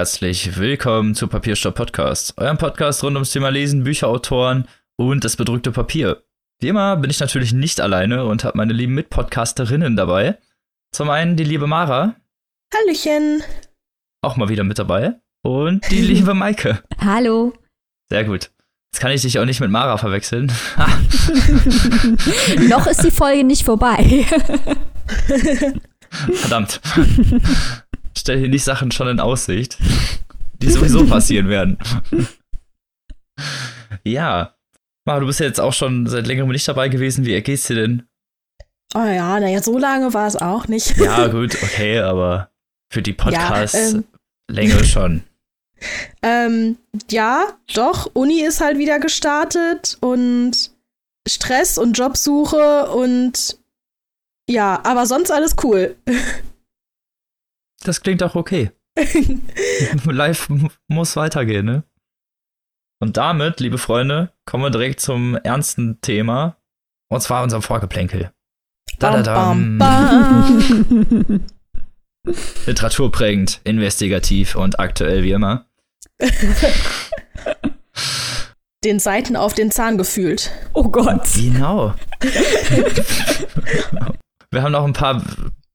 [0.00, 5.72] Herzlich willkommen zu Papierstopp Podcast, eurem Podcast rund ums Thema Lesen, Bücherautoren und das bedrückte
[5.72, 6.22] Papier.
[6.58, 10.38] Wie immer bin ich natürlich nicht alleine und habe meine lieben Mitpodcasterinnen dabei.
[10.90, 12.16] Zum einen die liebe Mara.
[12.74, 13.42] Hallöchen.
[14.22, 15.20] Auch mal wieder mit dabei.
[15.42, 16.82] Und die liebe Maike.
[17.04, 17.52] Hallo.
[18.08, 18.50] Sehr gut.
[18.94, 20.50] Jetzt kann ich dich auch nicht mit Mara verwechseln.
[22.70, 24.24] Noch ist die Folge nicht vorbei.
[26.36, 26.80] Verdammt
[28.20, 29.78] stell hier nicht Sachen schon in Aussicht,
[30.62, 31.78] die sowieso passieren werden.
[34.04, 34.54] ja.
[35.06, 37.24] Mara, du bist ja jetzt auch schon seit längerem nicht dabei gewesen.
[37.24, 38.06] Wie ergeht's dir denn?
[38.94, 40.96] Oh ja, naja, so lange war es auch nicht.
[40.98, 42.50] ja, gut, okay, aber
[42.92, 44.04] für die Podcast-Länge
[44.70, 45.22] ja, ähm, schon.
[46.22, 46.76] Ähm,
[47.10, 50.72] ja, doch, Uni ist halt wieder gestartet und
[51.26, 53.56] Stress und Jobsuche und
[54.46, 55.96] ja, aber sonst alles cool.
[57.84, 58.70] Das klingt auch okay.
[60.04, 60.48] Live
[60.88, 61.84] muss weitergehen, ne?
[63.02, 66.58] Und damit, liebe Freunde, kommen wir direkt zum ernsten Thema.
[67.08, 68.30] Und zwar unserem Vorgeplänkel.
[68.98, 69.56] Da, da, da.
[72.66, 75.64] Literaturprägend, investigativ und aktuell wie immer.
[78.84, 80.50] Den Seiten auf den Zahn gefühlt.
[80.74, 81.28] Oh Gott.
[81.34, 81.94] Genau.
[84.50, 85.22] wir haben noch ein paar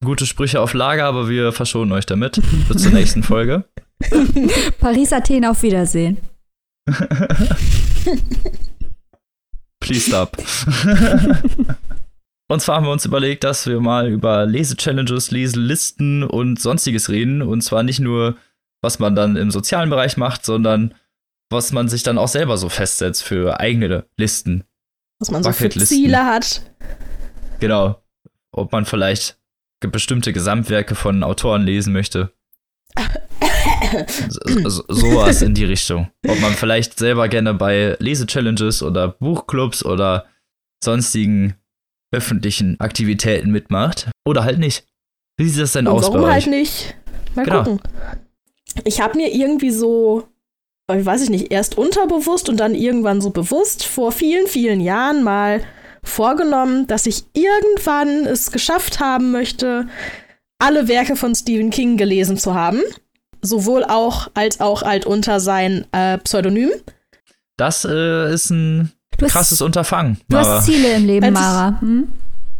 [0.06, 2.42] gute Sprüche auf Lager, aber wir verschonen euch damit.
[2.67, 3.66] Bis zur nächsten Folge.
[4.80, 6.17] Paris, Athen, auf Wiedersehen.
[9.80, 10.38] Please stop.
[12.48, 17.42] und zwar haben wir uns überlegt, dass wir mal über Lese-Challenges, Leselisten und sonstiges reden.
[17.42, 18.38] Und zwar nicht nur,
[18.81, 20.94] was man dann im sozialen Bereich macht, sondern
[21.50, 24.64] was man sich dann auch selber so festsetzt für eigene Listen.
[25.20, 26.61] Was man so für Ziele hat.
[27.60, 28.02] Genau.
[28.52, 29.38] Ob man vielleicht
[29.87, 32.31] bestimmte Gesamtwerke von Autoren lesen möchte.
[34.29, 36.09] so, so, sowas in die Richtung.
[36.27, 40.25] Ob man vielleicht selber gerne bei Lese-Challenges oder Buchclubs oder
[40.83, 41.55] sonstigen
[42.11, 44.85] öffentlichen Aktivitäten mitmacht oder halt nicht.
[45.37, 46.33] Wie sieht das denn Und aus warum bei euch?
[46.33, 46.95] halt nicht?
[47.35, 47.63] Mal genau.
[47.63, 47.79] gucken.
[48.85, 50.27] Ich habe mir irgendwie so,
[50.87, 55.61] weiß ich nicht, erst unterbewusst und dann irgendwann so bewusst vor vielen, vielen Jahren mal
[56.05, 59.88] vorgenommen, dass ich irgendwann es geschafft haben möchte,
[60.60, 62.82] alle Werke von Stephen King gelesen zu haben.
[63.42, 66.71] Sowohl auch als auch halt unter sein äh, Pseudonym.
[67.58, 70.20] Das äh, ist ein hast, krasses Unterfangen.
[70.30, 71.80] Du hast Ziele im Leben, als Mara.
[71.80, 72.08] Hm?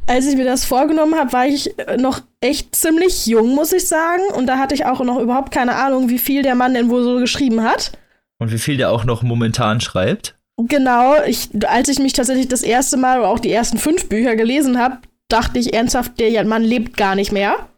[0.08, 3.88] Ich, als ich mir das vorgenommen habe, war ich noch echt ziemlich jung, muss ich
[3.88, 4.22] sagen.
[4.36, 7.04] Und da hatte ich auch noch überhaupt keine Ahnung, wie viel der Mann denn wohl
[7.04, 7.92] so geschrieben hat.
[8.38, 10.36] Und wie viel der auch noch momentan schreibt.
[10.58, 14.36] Genau, ich, als ich mich tatsächlich das erste Mal oder auch die ersten fünf Bücher
[14.36, 17.70] gelesen habe, dachte ich ernsthaft, der Mann lebt gar nicht mehr.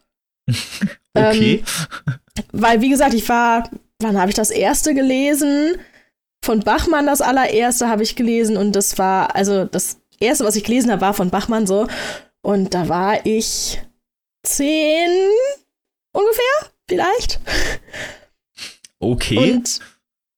[1.14, 1.64] okay.
[2.06, 2.16] Ähm,
[2.52, 5.78] weil, wie gesagt, ich war, wann habe ich das erste gelesen?
[6.46, 10.64] Von Bachmann das allererste habe ich gelesen und das war, also das erste, was ich
[10.64, 11.88] gelesen habe, war von Bachmann so.
[12.42, 13.82] Und da war ich
[14.44, 15.10] zehn
[16.14, 17.40] ungefähr, vielleicht.
[19.00, 19.54] Okay.
[19.54, 19.80] Und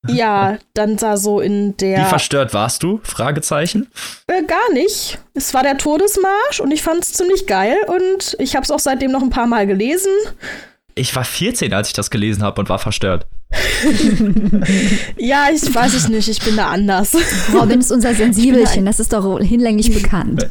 [0.07, 1.99] ja, dann sah so in der.
[1.99, 2.99] Wie verstört warst du?
[3.03, 3.91] Fragezeichen.
[4.27, 5.19] Äh, gar nicht.
[5.33, 8.79] Es war der Todesmarsch und ich fand es ziemlich geil und ich habe es auch
[8.79, 10.11] seitdem noch ein paar Mal gelesen.
[10.95, 13.27] Ich war 14, als ich das gelesen habe und war verstört.
[15.17, 17.15] ja, ich weiß es nicht, ich bin da anders.
[17.53, 20.47] Robin ist unser Sensibelchen, das ist doch hinlänglich bekannt.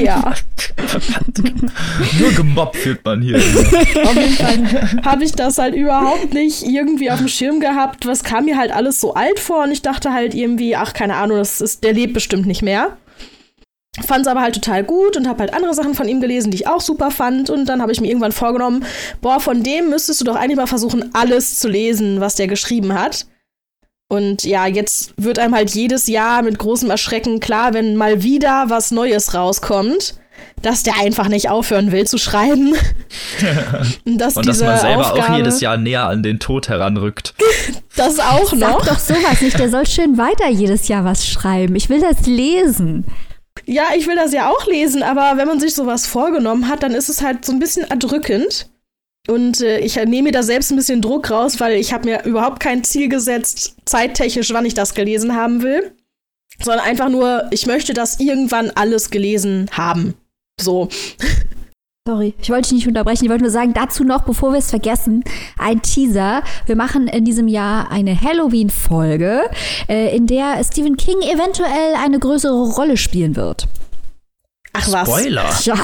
[0.00, 0.34] ja.
[2.18, 3.36] Nur gemobbt führt man hier.
[3.36, 8.06] Auf jeden Fall habe ich das halt überhaupt nicht irgendwie auf dem Schirm gehabt.
[8.06, 11.16] Was kam mir halt alles so alt vor und ich dachte halt irgendwie, ach, keine
[11.16, 12.96] Ahnung, das ist, der lebt bestimmt nicht mehr.
[14.02, 16.56] Fand es aber halt total gut und habe halt andere Sachen von ihm gelesen, die
[16.56, 17.48] ich auch super fand.
[17.48, 18.84] Und dann habe ich mir irgendwann vorgenommen,
[19.20, 22.94] boah, von dem müsstest du doch eigentlich mal versuchen, alles zu lesen, was der geschrieben
[22.94, 23.26] hat.
[24.08, 28.64] Und ja, jetzt wird einem halt jedes Jahr mit großem Erschrecken klar, wenn mal wieder
[28.68, 30.14] was Neues rauskommt,
[30.60, 32.74] dass der einfach nicht aufhören will zu schreiben.
[34.04, 37.34] und dass, und dass man selber Aufgabe, auch jedes Jahr näher an den Tod heranrückt.
[37.96, 38.84] das auch noch.
[38.84, 41.76] Sag doch sowas nicht, der soll schön weiter jedes Jahr was schreiben.
[41.76, 43.04] Ich will das lesen.
[43.66, 46.92] Ja, ich will das ja auch lesen, aber wenn man sich sowas vorgenommen hat, dann
[46.92, 48.68] ist es halt so ein bisschen erdrückend.
[49.26, 52.24] Und äh, ich nehme mir da selbst ein bisschen Druck raus, weil ich habe mir
[52.24, 55.92] überhaupt kein Ziel gesetzt, zeittechnisch, wann ich das gelesen haben will.
[56.62, 60.14] Sondern einfach nur, ich möchte das irgendwann alles gelesen haben.
[60.60, 60.88] So.
[62.06, 63.24] Sorry, ich wollte dich nicht unterbrechen.
[63.24, 65.24] Ich wollte nur sagen, dazu noch, bevor wir es vergessen,
[65.56, 66.42] ein Teaser.
[66.66, 69.48] Wir machen in diesem Jahr eine Halloween-Folge,
[69.88, 73.68] äh, in der Stephen King eventuell eine größere Rolle spielen wird.
[74.74, 75.08] Ach was.
[75.08, 75.44] Spoiler.
[75.64, 75.76] Ja,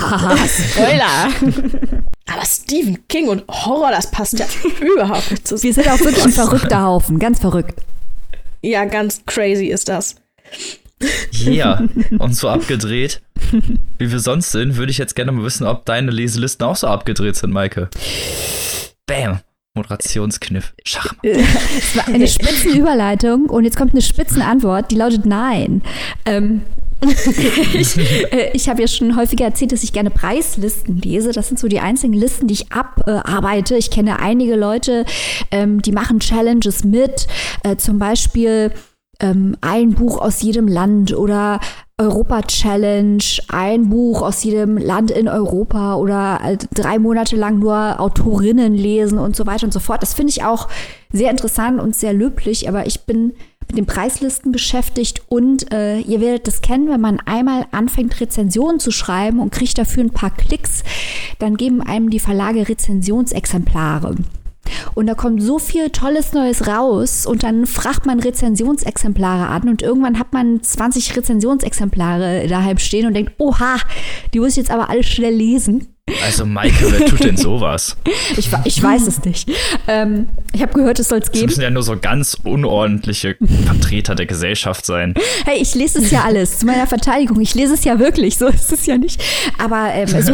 [0.46, 1.28] Spoiler.
[2.30, 4.44] Aber Stephen King und Horror, das passt ja
[4.78, 5.62] überhaupt nicht zusammen.
[5.62, 7.80] Wir sind auch wirklich ein verrückter Haufen, ganz verrückt.
[8.60, 10.16] Ja, ganz crazy ist das.
[11.32, 11.82] Ja,
[12.18, 13.22] und so abgedreht,
[13.98, 16.86] wie wir sonst sind, würde ich jetzt gerne mal wissen, ob deine Leselisten auch so
[16.86, 17.88] abgedreht sind, Maike.
[19.06, 19.40] Bam.
[19.74, 20.74] Moderationskniff.
[20.84, 21.14] Schach.
[21.22, 25.82] Es war eine Spitzenüberleitung und jetzt kommt eine Spitzenantwort, die lautet Nein.
[26.26, 26.62] Ähm,
[27.72, 31.32] ich äh, ich habe ja schon häufiger erzählt, dass ich gerne Preislisten lese.
[31.32, 33.76] Das sind so die einzigen Listen, die ich abarbeite.
[33.76, 35.06] Ich kenne einige Leute,
[35.50, 37.26] ähm, die machen Challenges mit.
[37.62, 38.72] Äh, zum Beispiel
[39.20, 41.60] ähm, ein Buch aus jedem Land oder
[42.00, 48.00] Europa Challenge, ein Buch aus jedem Land in Europa oder äh, drei Monate lang nur
[48.00, 50.02] Autorinnen lesen und so weiter und so fort.
[50.02, 50.68] Das finde ich auch
[51.12, 53.34] sehr interessant und sehr löblich, aber ich bin
[53.68, 58.80] mit den Preislisten beschäftigt und äh, ihr werdet das kennen, wenn man einmal anfängt, Rezensionen
[58.80, 60.82] zu schreiben und kriegt dafür ein paar Klicks,
[61.38, 64.16] dann geben einem die Verlage Rezensionsexemplare.
[64.94, 69.82] Und da kommt so viel tolles Neues raus und dann fragt man Rezensionsexemplare an und
[69.82, 73.76] irgendwann hat man 20 Rezensionsexemplare daheim stehen und denkt, oha,
[74.32, 75.94] die muss ich jetzt aber alle schnell lesen.
[76.24, 77.96] Also Maike, wer tut denn sowas?
[78.36, 79.50] Ich, ich weiß es nicht.
[79.88, 81.46] Ähm, ich habe gehört, es soll es geben.
[81.46, 83.36] müssen ja nur so ganz unordentliche
[83.66, 85.14] Vertreter der Gesellschaft sein.
[85.44, 87.40] Hey, ich lese es ja alles zu meiner Verteidigung.
[87.40, 89.22] Ich lese es ja wirklich, so ist es ja nicht.
[89.58, 90.32] Aber ähm, so,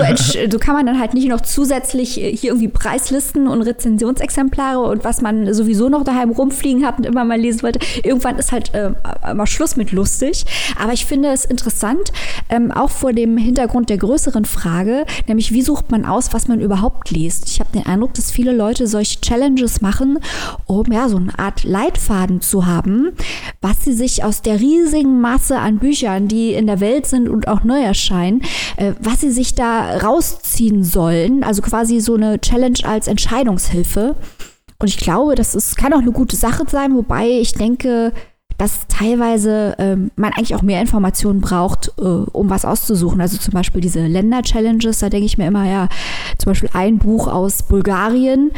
[0.50, 5.05] so kann man dann halt nicht noch zusätzlich äh, hier irgendwie Preislisten und Rezensionsexemplare und
[5.05, 7.81] was man sowieso noch daheim rumfliegen hat und immer mal lesen wollte.
[8.02, 8.90] Irgendwann ist halt äh,
[9.34, 10.44] mal Schluss mit lustig.
[10.81, 12.12] Aber ich finde es interessant,
[12.49, 16.61] ähm, auch vor dem Hintergrund der größeren Frage, nämlich wie sucht man aus, was man
[16.61, 17.49] überhaupt liest.
[17.49, 20.19] Ich habe den Eindruck, dass viele Leute solche Challenges machen,
[20.65, 23.13] um ja so eine Art Leitfaden zu haben,
[23.61, 27.49] was sie sich aus der riesigen Masse an Büchern, die in der Welt sind und
[27.49, 28.43] auch neu erscheinen,
[28.77, 31.45] äh, was sie sich da rausziehen sollen.
[31.45, 34.17] Also quasi so eine Challenge als Entscheidungshilfe.
[34.79, 38.12] Und ich glaube, das ist, kann auch eine gute Sache sein, wobei ich denke,
[38.58, 43.20] dass teilweise ähm, man eigentlich auch mehr Informationen braucht, äh, um was auszusuchen.
[43.20, 45.88] Also zum Beispiel diese Länder-Challenges, da denke ich mir immer, ja,
[46.38, 48.50] zum Beispiel ein Buch aus Bulgarien.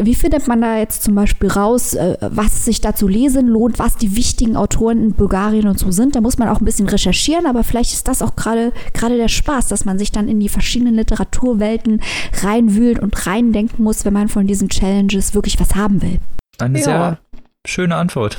[0.00, 3.78] Wie findet man da jetzt zum Beispiel raus, äh, was sich da zu lesen lohnt,
[3.78, 6.16] was die wichtigen Autoren in Bulgarien und so sind?
[6.16, 9.28] Da muss man auch ein bisschen recherchieren, aber vielleicht ist das auch gerade gerade der
[9.28, 12.00] Spaß, dass man sich dann in die verschiedenen Literaturwelten
[12.42, 16.18] reinwühlt und reindenken muss, wenn man von diesen Challenges wirklich was haben will.
[16.58, 16.84] Eine Ja.
[16.84, 17.18] sehr
[17.66, 18.38] schöne Antwort.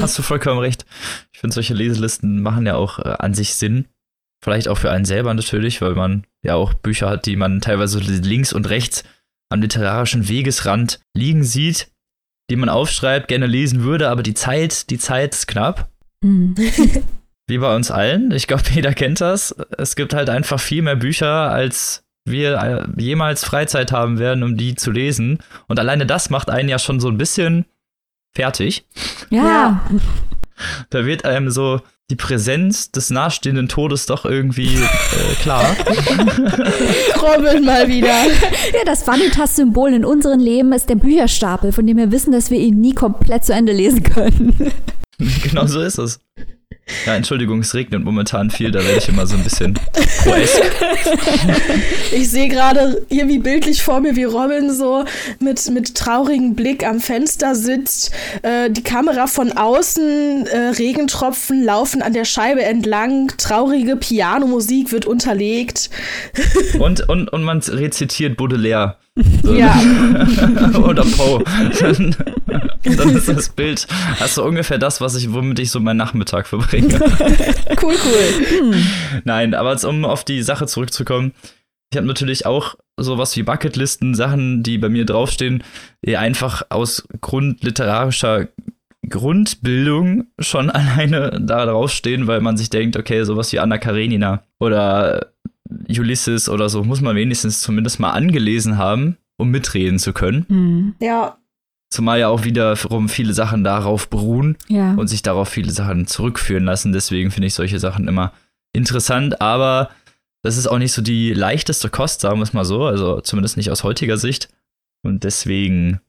[0.00, 0.84] Hast du vollkommen recht.
[1.32, 3.86] Ich finde, solche Leselisten machen ja auch äh, an sich Sinn.
[4.42, 7.98] Vielleicht auch für einen selber natürlich, weil man ja auch Bücher hat, die man teilweise
[7.98, 9.04] links und rechts
[9.50, 11.88] am literarischen Wegesrand liegen sieht,
[12.50, 15.88] die man aufschreibt, gerne lesen würde, aber die Zeit, die Zeit ist knapp.
[16.22, 16.54] Hm.
[17.46, 18.30] Wie bei uns allen.
[18.32, 19.52] Ich glaube, jeder kennt das.
[19.78, 24.56] Es gibt halt einfach viel mehr Bücher, als wir äh, jemals Freizeit haben werden, um
[24.56, 25.38] die zu lesen.
[25.68, 27.66] Und alleine das macht einen ja schon so ein bisschen
[28.34, 28.86] fertig.
[29.30, 29.84] Ja, Ja.
[30.90, 35.64] Da wird einem so die Präsenz des nahestehenden Todes doch irgendwie äh, klar.
[37.22, 38.26] Robin mal wieder.
[38.26, 42.58] Ja, das Vanitas-Symbol in unserem Leben ist der Bücherstapel, von dem wir wissen, dass wir
[42.58, 44.54] ihn nie komplett zu Ende lesen können.
[45.42, 46.20] genau so ist es.
[47.06, 49.78] Ja, Entschuldigung, es regnet momentan viel, da werde ich immer so ein bisschen.
[52.12, 55.04] Ich sehe gerade irgendwie bildlich vor mir, wie Robin so
[55.40, 58.12] mit, mit traurigem Blick am Fenster sitzt.
[58.42, 65.06] Äh, die Kamera von außen, äh, Regentropfen laufen an der Scheibe entlang, traurige Pianomusik wird
[65.06, 65.90] unterlegt.
[66.78, 68.96] Und, und, und man rezitiert Baudelaire.
[69.42, 69.74] So, Ja.
[70.74, 71.42] Oder Poe.
[72.84, 73.86] Dann, dann ist das Bild,
[74.20, 77.00] hast du ungefähr das, was ich, womit ich so meinen Nachmittag verbringe.
[77.82, 78.76] Cool, cool.
[79.24, 81.32] Nein, aber jetzt, um auf die Sache zurückzukommen,
[81.90, 85.62] ich habe natürlich auch sowas wie Bucketlisten, Sachen, die bei mir draufstehen,
[86.04, 88.48] die einfach aus Grund literarischer
[89.08, 95.32] Grundbildung schon alleine da draufstehen, weil man sich denkt, okay, sowas wie Anna Karenina oder
[95.88, 100.46] Ulysses oder so muss man wenigstens zumindest mal angelesen haben, um mitreden zu können.
[100.48, 100.94] Hm.
[101.00, 101.36] Ja,
[101.94, 104.94] Zumal ja auch wiederum viele Sachen darauf beruhen Ja.
[104.94, 106.92] und sich darauf viele Sachen zurückführen lassen.
[106.92, 108.32] Deswegen finde ich solche Sachen immer
[108.72, 109.90] interessant, aber
[110.42, 113.56] das ist auch nicht so die leichteste Kost, sagen wir es mal so, also zumindest
[113.56, 114.48] nicht aus heutiger Sicht.
[115.04, 116.00] Und deswegen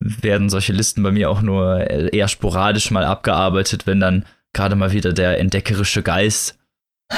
[0.00, 4.92] werden solche Listen bei mir auch nur eher sporadisch mal abgearbeitet, wenn dann gerade mal
[4.92, 6.58] wieder der entdeckerische Geist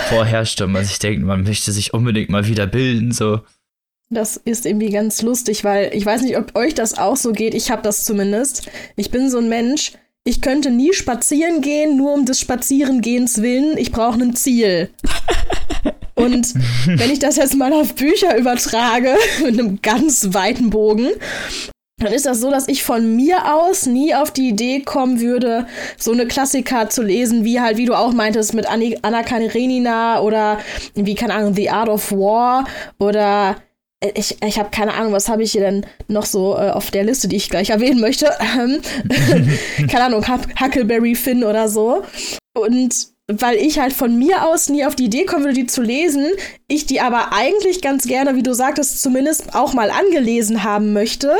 [0.08, 3.40] vorherrscht und man sich denkt, man möchte sich unbedingt mal wieder bilden, so.
[4.12, 7.54] Das ist irgendwie ganz lustig, weil ich weiß nicht, ob euch das auch so geht.
[7.54, 8.68] Ich habe das zumindest.
[8.96, 9.92] Ich bin so ein Mensch.
[10.24, 13.76] Ich könnte nie spazieren gehen, nur um des Spazierengehens willen.
[13.76, 14.90] Ich brauche ein Ziel.
[16.14, 16.54] Und
[16.86, 21.08] wenn ich das jetzt mal auf Bücher übertrage, mit einem ganz weiten Bogen,
[21.98, 25.66] dann ist das so, dass ich von mir aus nie auf die Idee kommen würde,
[25.96, 30.58] so eine Klassiker zu lesen, wie halt, wie du auch meintest, mit Anna Karenina oder
[30.94, 32.66] wie, keine Ahnung, The Art of War
[32.98, 33.56] oder
[34.14, 37.04] ich, ich habe keine Ahnung, was habe ich hier denn noch so äh, auf der
[37.04, 38.30] Liste, die ich gleich erwähnen möchte.
[38.58, 38.80] Ähm,
[39.88, 40.24] keine Ahnung,
[40.60, 42.02] Huckleberry Finn oder so.
[42.54, 45.82] Und weil ich halt von mir aus nie auf die Idee kommen würde, die zu
[45.82, 46.26] lesen,
[46.68, 51.34] ich die aber eigentlich ganz gerne, wie du sagtest, zumindest auch mal angelesen haben möchte,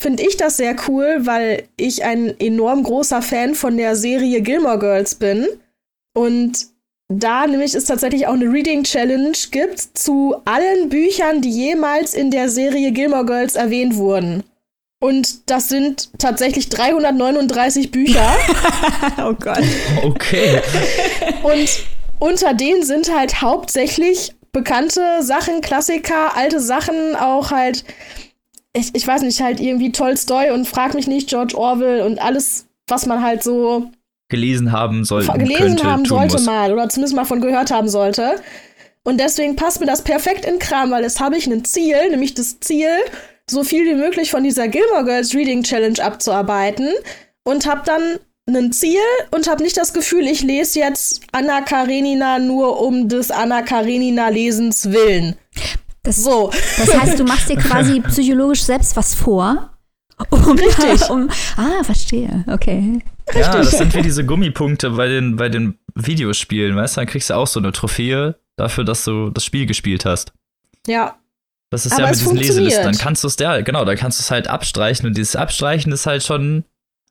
[0.00, 4.78] finde ich das sehr cool, weil ich ein enorm großer Fan von der Serie Gilmore
[4.78, 5.46] Girls bin.
[6.16, 6.73] Und
[7.20, 12.30] da nämlich es tatsächlich auch eine Reading Challenge gibt zu allen Büchern, die jemals in
[12.30, 14.42] der Serie Gilmore Girls erwähnt wurden.
[15.00, 18.34] Und das sind tatsächlich 339 Bücher.
[19.18, 19.62] oh Gott.
[20.02, 20.60] Okay.
[21.42, 21.68] Und
[22.18, 27.84] unter denen sind halt hauptsächlich bekannte Sachen, Klassiker, alte Sachen, auch halt,
[28.72, 32.66] ich, ich weiß nicht, halt irgendwie Tolstoy und Frag mich nicht, George Orwell und alles,
[32.88, 33.90] was man halt so
[34.28, 35.32] gelesen haben sollte.
[35.32, 36.46] Gelesen könnte, haben sollte muss.
[36.46, 38.36] mal oder zumindest mal von gehört haben sollte.
[39.04, 42.34] Und deswegen passt mir das perfekt in Kram, weil jetzt habe ich ein Ziel, nämlich
[42.34, 42.88] das Ziel,
[43.48, 46.88] so viel wie möglich von dieser Gilmore Girls Reading Challenge abzuarbeiten
[47.44, 49.00] und habe dann ein Ziel
[49.30, 54.28] und habe nicht das Gefühl, ich lese jetzt Anna Karenina nur um des Anna Karenina
[54.28, 55.36] Lesens willen.
[56.02, 56.50] Das, so.
[56.78, 59.74] Das heißt, du machst dir quasi psychologisch selbst was vor
[60.30, 61.10] um, Richtig.
[61.10, 62.44] Um, ah, verstehe.
[62.46, 63.00] Okay.
[63.34, 67.00] Ja, das sind wie diese Gummipunkte bei den, bei den Videospielen, weißt du?
[67.00, 70.32] Dann kriegst du auch so eine Trophäe dafür, dass du das Spiel gespielt hast.
[70.86, 71.16] Ja.
[71.70, 72.84] Das ist Aber ja mit diesen Leselisten.
[72.84, 75.90] Dann kannst du es, ja, genau, dann kannst du es halt abstreichen und dieses Abstreichen
[75.92, 76.64] ist halt schon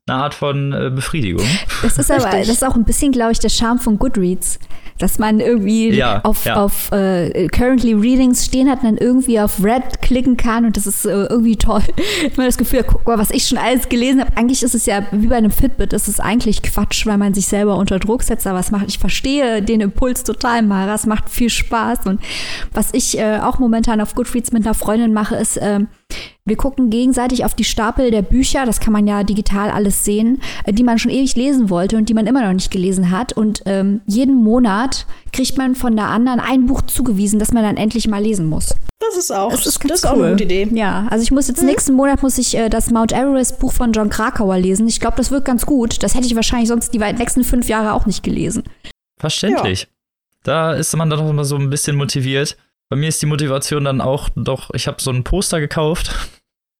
[0.07, 1.45] eine Art von äh, Befriedigung.
[1.81, 4.60] Das ist aber, das ist auch ein bisschen, glaube ich, der Charme von Goodreads
[5.00, 6.55] dass man irgendwie ja, auf, ja.
[6.55, 10.88] auf äh, Currently Readings stehen hat und dann irgendwie auf Red klicken kann und das
[10.88, 11.81] ist äh, irgendwie toll.
[12.24, 14.36] Ich habe das Gefühl, guck mal, was ich schon alles gelesen habe.
[14.38, 17.48] Eigentlich ist es ja wie bei einem Fitbit, das ist eigentlich Quatsch, weil man sich
[17.48, 21.29] selber unter Druck setzt, aber es macht, ich verstehe den Impuls total, Mara, es macht
[21.29, 22.22] viel Spaß und
[22.72, 25.81] was ich äh, auch momentan auf Goodreads mit einer Freundin mache, ist, äh,
[26.45, 30.41] wir gucken gegenseitig auf die Stapel der Bücher, das kann man ja digital alles sehen,
[30.65, 33.31] äh, die man schon ewig lesen wollte und die man immer noch nicht gelesen hat.
[33.33, 37.77] Und ähm, jeden Monat kriegt man von der anderen ein Buch zugewiesen, das man dann
[37.77, 38.75] endlich mal lesen muss.
[39.00, 40.12] Das ist auch, das ist, das ist cool.
[40.12, 40.67] auch eine gute Idee.
[40.73, 41.69] Ja, also ich muss jetzt mhm.
[41.69, 44.88] nächsten Monat muss ich äh, das Mount Everest Buch von John Krakauer lesen.
[44.88, 46.03] Ich glaube, das wird ganz gut.
[46.03, 48.63] Das hätte ich wahrscheinlich sonst die nächsten fünf Jahre auch nicht gelesen.
[49.17, 49.83] Verständlich.
[49.83, 49.88] Ja.
[50.43, 52.57] Da ist man dann noch immer so ein bisschen motiviert.
[52.93, 56.13] Bei mir ist die Motivation dann auch doch, ich habe so ein Poster gekauft.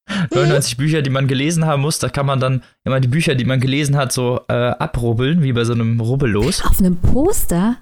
[0.30, 0.84] 99 mhm.
[0.84, 3.60] Bücher, die man gelesen haben muss, da kann man dann immer die Bücher, die man
[3.60, 6.64] gelesen hat, so äh, abrubbeln, wie bei so einem Rubbellos.
[6.64, 7.78] Auf einem Poster?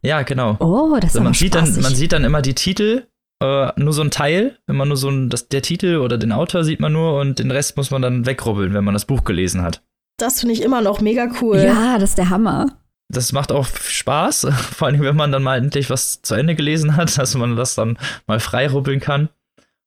[0.00, 0.58] Ja, genau.
[0.60, 3.08] Oh, das ist also man sieht dann Man sieht dann immer die Titel,
[3.42, 6.30] äh, nur so ein Teil, wenn man nur so ein, das, der Titel oder den
[6.30, 9.24] Autor sieht man nur und den Rest muss man dann wegrubbeln, wenn man das Buch
[9.24, 9.82] gelesen hat.
[10.18, 11.58] Das finde ich immer noch mega cool.
[11.58, 12.66] Ja, das ist der Hammer
[13.10, 16.96] das macht auch Spaß, vor allem wenn man dann mal endlich was zu Ende gelesen
[16.96, 19.28] hat, dass man das dann mal frei rubbeln kann.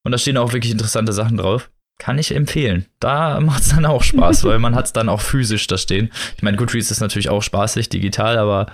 [0.03, 1.71] Und da stehen auch wirklich interessante Sachen drauf.
[1.99, 2.87] Kann ich empfehlen.
[2.99, 6.11] Da macht es dann auch Spaß, weil man hat es dann auch physisch da stehen.
[6.35, 8.67] Ich meine, Goodreads ist natürlich auch spaßig digital, aber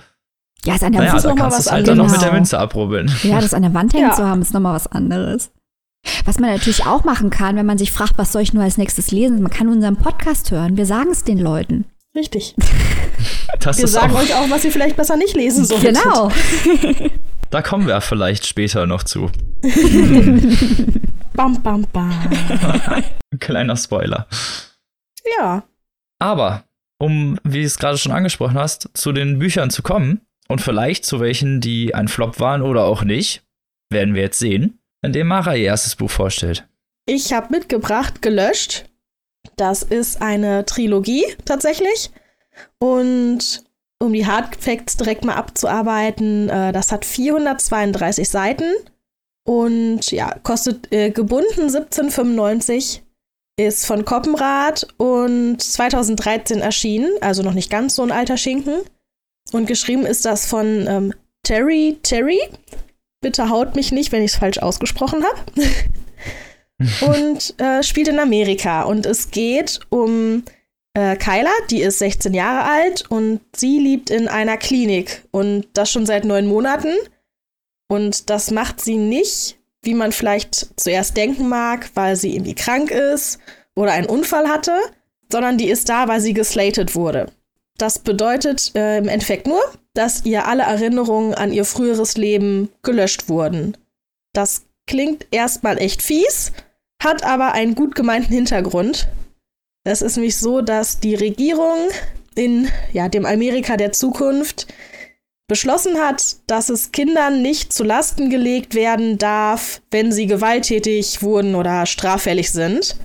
[0.66, 2.34] ja, ist an der naja, Wand da kannst du es halt dann noch mit der
[2.34, 3.14] Münze abrubbeln.
[3.24, 4.16] Ja, das an der Wand hängen ja.
[4.16, 5.52] zu haben, ist nochmal was anderes.
[6.26, 8.78] Was man natürlich auch machen kann, wenn man sich fragt, was soll ich nur als
[8.78, 10.76] nächstes lesen, man kann unseren Podcast hören.
[10.76, 11.86] Wir sagen es den Leuten.
[12.16, 12.56] Richtig.
[13.64, 15.98] wir sagen euch auch, was ihr vielleicht besser nicht lesen solltet.
[16.02, 16.32] Genau.
[17.52, 19.32] Da kommen wir vielleicht später noch zu.
[21.34, 22.14] bam, bam, bam.
[23.40, 24.28] Kleiner Spoiler.
[25.40, 25.64] Ja.
[26.20, 26.66] Aber,
[27.00, 31.06] um, wie du es gerade schon angesprochen hast, zu den Büchern zu kommen und vielleicht
[31.06, 33.42] zu welchen, die ein Flop waren oder auch nicht,
[33.90, 36.68] werden wir jetzt sehen, indem Mara ihr erstes Buch vorstellt.
[37.08, 38.86] Ich habe mitgebracht, gelöscht,
[39.56, 42.12] das ist eine Trilogie tatsächlich.
[42.80, 43.64] Und
[44.00, 48.74] um die Hard Facts direkt mal abzuarbeiten, äh, das hat 432 Seiten
[49.46, 53.04] und ja, kostet äh, gebunden 1795,
[53.58, 58.82] ist von Koppenrad und 2013 erschienen, also noch nicht ganz so ein alter Schinken.
[59.52, 62.40] Und geschrieben ist das von ähm, Terry Terry.
[63.22, 65.40] Bitte haut mich nicht, wenn ich es falsch ausgesprochen habe.
[67.02, 68.84] und äh, spielt in Amerika.
[68.84, 70.44] Und es geht um
[70.94, 75.92] äh, Kyla, die ist 16 Jahre alt und sie liebt in einer Klinik und das
[75.92, 76.94] schon seit neun Monaten.
[77.88, 82.92] Und das macht sie nicht, wie man vielleicht zuerst denken mag, weil sie irgendwie krank
[82.92, 83.40] ist
[83.76, 84.78] oder einen Unfall hatte,
[85.32, 87.32] sondern die ist da, weil sie geslatet wurde.
[87.78, 89.62] das bedeutet äh, im Endeffekt nur,
[89.94, 93.78] dass ihr alle Erinnerungen an ihr früheres Leben gelöscht wurden.
[94.34, 96.52] Das klingt erstmal echt fies,
[97.02, 99.08] hat aber einen gut gemeinten Hintergrund.
[99.84, 101.90] Es ist nämlich so, dass die Regierung
[102.36, 104.68] in ja, dem Amerika der Zukunft
[105.48, 111.56] beschlossen hat, dass es Kindern nicht zu Lasten gelegt werden darf, wenn sie gewalttätig wurden
[111.56, 112.96] oder straffällig sind.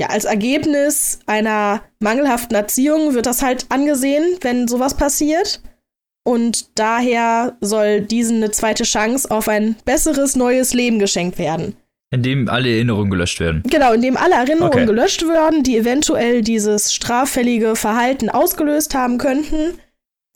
[0.00, 5.60] Ja, als Ergebnis einer mangelhaften Erziehung wird das halt angesehen, wenn sowas passiert.
[6.24, 11.76] Und daher soll diesen eine zweite Chance auf ein besseres neues Leben geschenkt werden.
[12.12, 13.62] Indem alle Erinnerungen gelöscht werden.
[13.68, 14.86] Genau, indem alle Erinnerungen Okay.
[14.86, 19.78] gelöscht werden, die eventuell dieses straffällige Verhalten ausgelöst haben könnten.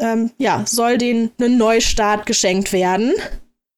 [0.00, 3.12] Ähm, ja, soll denen ein Neustart geschenkt werden.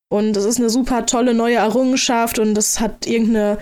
[0.09, 3.59] Und das ist eine super tolle neue Errungenschaft und das hat irgendeine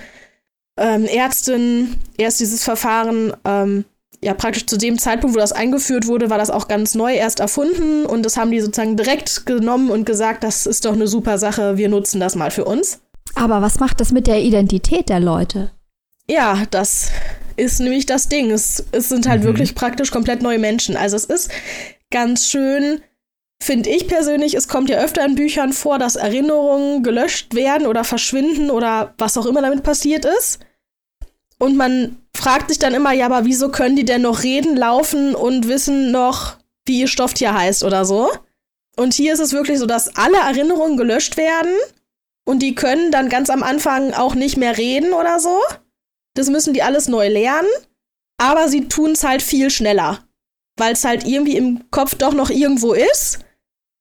[0.79, 3.85] ähm, Ärztin erst dieses Verfahren, ähm,
[4.23, 7.41] ja, praktisch zu dem Zeitpunkt, wo das eingeführt wurde, war das auch ganz neu erst
[7.41, 11.39] erfunden und das haben die sozusagen direkt genommen und gesagt, das ist doch eine super
[11.39, 13.01] Sache, wir nutzen das mal für uns.
[13.35, 15.71] Aber was macht das mit der Identität der Leute?
[16.29, 17.11] Ja, das
[17.57, 18.51] ist nämlich das Ding.
[18.51, 19.47] Es, es sind halt Mhm.
[19.47, 20.97] wirklich praktisch komplett neue Menschen.
[20.97, 21.51] Also es ist
[22.11, 23.01] ganz schön,
[23.63, 28.05] finde ich persönlich, es kommt ja öfter in Büchern vor, dass Erinnerungen gelöscht werden oder
[28.05, 30.61] verschwinden oder was auch immer damit passiert ist.
[31.59, 35.35] Und man fragt sich dann immer, ja, aber wieso können die denn noch reden, laufen
[35.35, 38.31] und wissen noch, wie ihr Stofftier heißt oder so?
[38.97, 41.73] Und hier ist es wirklich so, dass alle Erinnerungen gelöscht werden
[42.45, 45.59] und die können dann ganz am Anfang auch nicht mehr reden oder so.
[46.35, 47.69] Das müssen die alles neu lernen,
[48.39, 50.25] aber sie tun es halt viel schneller,
[50.77, 53.41] weil es halt irgendwie im Kopf doch noch irgendwo ist.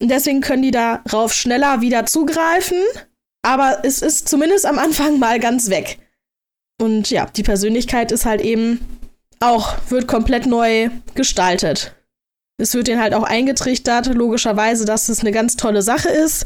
[0.01, 2.81] Und deswegen können die darauf schneller wieder zugreifen,
[3.43, 6.00] aber es ist zumindest am Anfang mal ganz weg.
[6.81, 8.79] Und ja, die Persönlichkeit ist halt eben
[9.39, 11.95] auch, wird komplett neu gestaltet.
[12.58, 16.45] Es wird denen halt auch eingetrichtert, logischerweise, dass es eine ganz tolle Sache ist.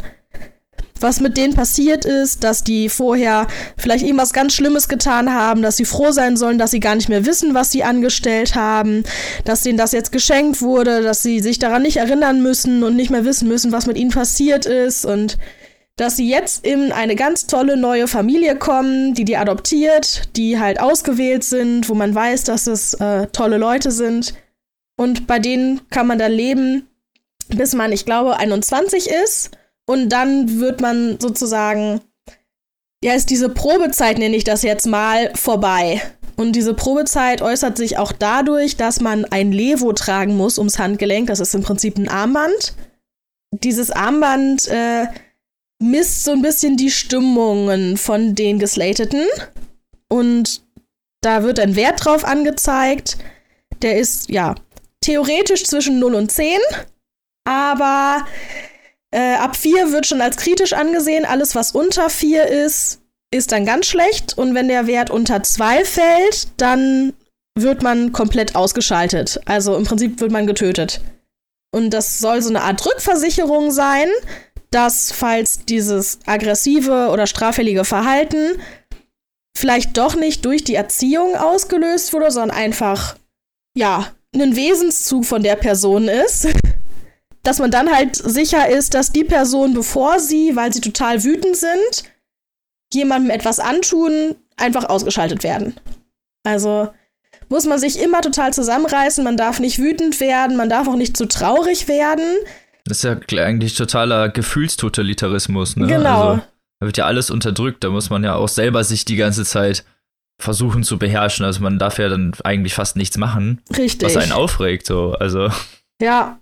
[1.02, 5.78] Was mit denen passiert ist, dass die vorher vielleicht irgendwas ganz Schlimmes getan haben, dass
[5.78, 9.04] sie froh sein sollen, dass sie gar nicht mehr wissen, was sie angestellt haben,
[9.46, 13.10] dass denen das jetzt geschenkt wurde, dass sie sich daran nicht erinnern müssen und nicht
[13.10, 15.38] mehr wissen müssen, was mit ihnen passiert ist und
[15.98, 20.80] dass sie jetzt in eine ganz tolle neue Familie kommen, die die adoptiert, die halt
[20.80, 24.36] ausgewählt sind, wo man weiß, dass es äh, tolle Leute sind.
[24.96, 26.88] Und bei denen kann man dann leben,
[27.50, 29.57] bis man, ich glaube, 21 ist.
[29.90, 32.02] Und dann wird man sozusagen,
[33.04, 36.02] ja, ist diese Probezeit, nenne ich das jetzt mal, vorbei.
[36.36, 41.28] Und diese Probezeit äußert sich auch dadurch, dass man ein Levo tragen muss ums Handgelenk.
[41.28, 42.76] Das ist im Prinzip ein Armband.
[43.52, 45.08] Dieses Armband äh,
[45.82, 49.26] misst so ein bisschen die Stimmungen von den Geslateten.
[50.10, 50.62] Und
[51.22, 53.18] da wird ein Wert drauf angezeigt.
[53.82, 54.56] Der ist, ja,
[55.02, 56.60] theoretisch zwischen 0 und 10.
[57.46, 58.26] Aber
[59.18, 61.26] äh, ab 4 wird schon als kritisch angesehen.
[61.26, 63.02] Alles, was unter 4 ist,
[63.34, 64.38] ist dann ganz schlecht.
[64.38, 67.14] Und wenn der Wert unter 2 fällt, dann
[67.58, 69.42] wird man komplett ausgeschaltet.
[69.46, 71.02] Also im Prinzip wird man getötet.
[71.74, 74.08] Und das soll so eine Art Rückversicherung sein,
[74.70, 78.62] dass falls dieses aggressive oder straffällige Verhalten
[79.58, 83.16] vielleicht doch nicht durch die Erziehung ausgelöst wurde, sondern einfach,
[83.76, 86.50] ja, ein Wesenszug von der Person ist,
[87.48, 91.56] dass man dann halt sicher ist, dass die Person, bevor sie, weil sie total wütend
[91.56, 92.04] sind,
[92.94, 95.76] jemandem etwas antun, einfach ausgeschaltet werden.
[96.44, 96.90] Also
[97.48, 101.16] muss man sich immer total zusammenreißen, man darf nicht wütend werden, man darf auch nicht
[101.16, 102.26] zu traurig werden.
[102.84, 105.88] Das ist ja eigentlich totaler Gefühlstotalitarismus, ne?
[105.88, 106.30] Genau.
[106.30, 106.42] Also,
[106.82, 109.86] da wird ja alles unterdrückt, da muss man ja auch selber sich die ganze Zeit
[110.38, 111.46] versuchen zu beherrschen.
[111.46, 114.06] Also man darf ja dann eigentlich fast nichts machen, Richtig.
[114.06, 114.86] was einen aufregt.
[114.86, 115.14] So.
[115.14, 115.50] Also
[116.02, 116.40] Ja.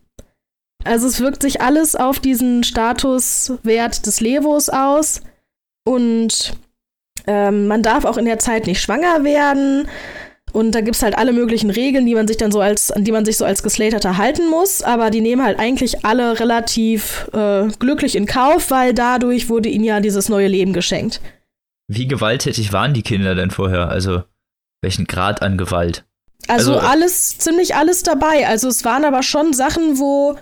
[0.86, 5.21] Also es wirkt sich alles auf diesen Statuswert des Levos aus.
[5.84, 6.54] Und
[7.28, 9.88] ähm, man darf auch in der Zeit nicht schwanger werden.
[10.54, 13.04] Und da gibt es halt alle möglichen Regeln, die man sich dann so als, an
[13.04, 14.82] die man sich so als Geslaterter halten muss.
[14.84, 19.84] Aber die nehmen halt eigentlich alle relativ äh, glücklich in Kauf, weil dadurch wurde ihnen
[19.84, 21.19] ja dieses neue Leben geschenkt.
[21.88, 23.89] wie gewalttätig waren die Kinder denn vorher?
[23.89, 24.24] Also
[24.82, 26.06] welchen Grad an Gewalt?
[26.48, 28.48] Also, Also, äh, alles, ziemlich alles dabei.
[28.48, 30.38] Also es waren aber schon Sachen, wo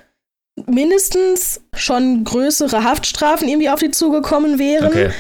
[0.68, 4.88] mindestens schon größere Haftstrafen irgendwie auf die zugekommen wären.
[4.88, 5.12] Okay.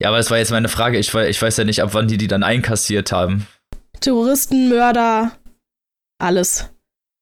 [0.00, 0.98] Ja, aber das war jetzt meine Frage.
[0.98, 3.46] Ich, ich weiß ja nicht, ab wann die die dann einkassiert haben.
[4.00, 5.32] Terroristen, Mörder,
[6.18, 6.70] alles.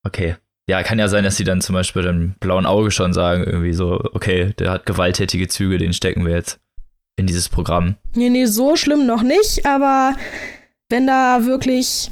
[0.07, 0.37] Okay.
[0.69, 3.73] Ja, kann ja sein, dass sie dann zum Beispiel im blauen Auge schon sagen, irgendwie
[3.73, 6.61] so, okay, der hat gewalttätige Züge, den stecken wir jetzt
[7.17, 7.97] in dieses Programm.
[8.15, 10.15] Nee, nee, so schlimm noch nicht, aber
[10.91, 12.11] wenn da wirklich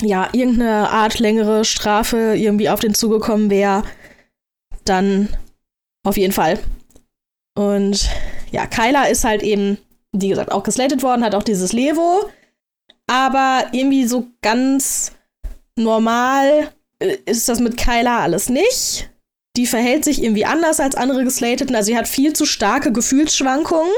[0.00, 3.82] ja, irgendeine Art längere Strafe irgendwie auf den zugekommen wäre,
[4.88, 5.28] dann
[6.06, 6.58] auf jeden Fall.
[7.56, 8.08] Und
[8.50, 9.78] ja, Kyla ist halt eben,
[10.12, 12.28] wie gesagt, auch geslatet worden, hat auch dieses Levo.
[13.06, 15.12] Aber irgendwie so ganz
[15.76, 16.70] normal
[17.00, 19.10] äh, ist das mit Kyla alles nicht.
[19.56, 21.74] Die verhält sich irgendwie anders als andere Geslateten.
[21.74, 23.92] Also sie hat viel zu starke Gefühlsschwankungen.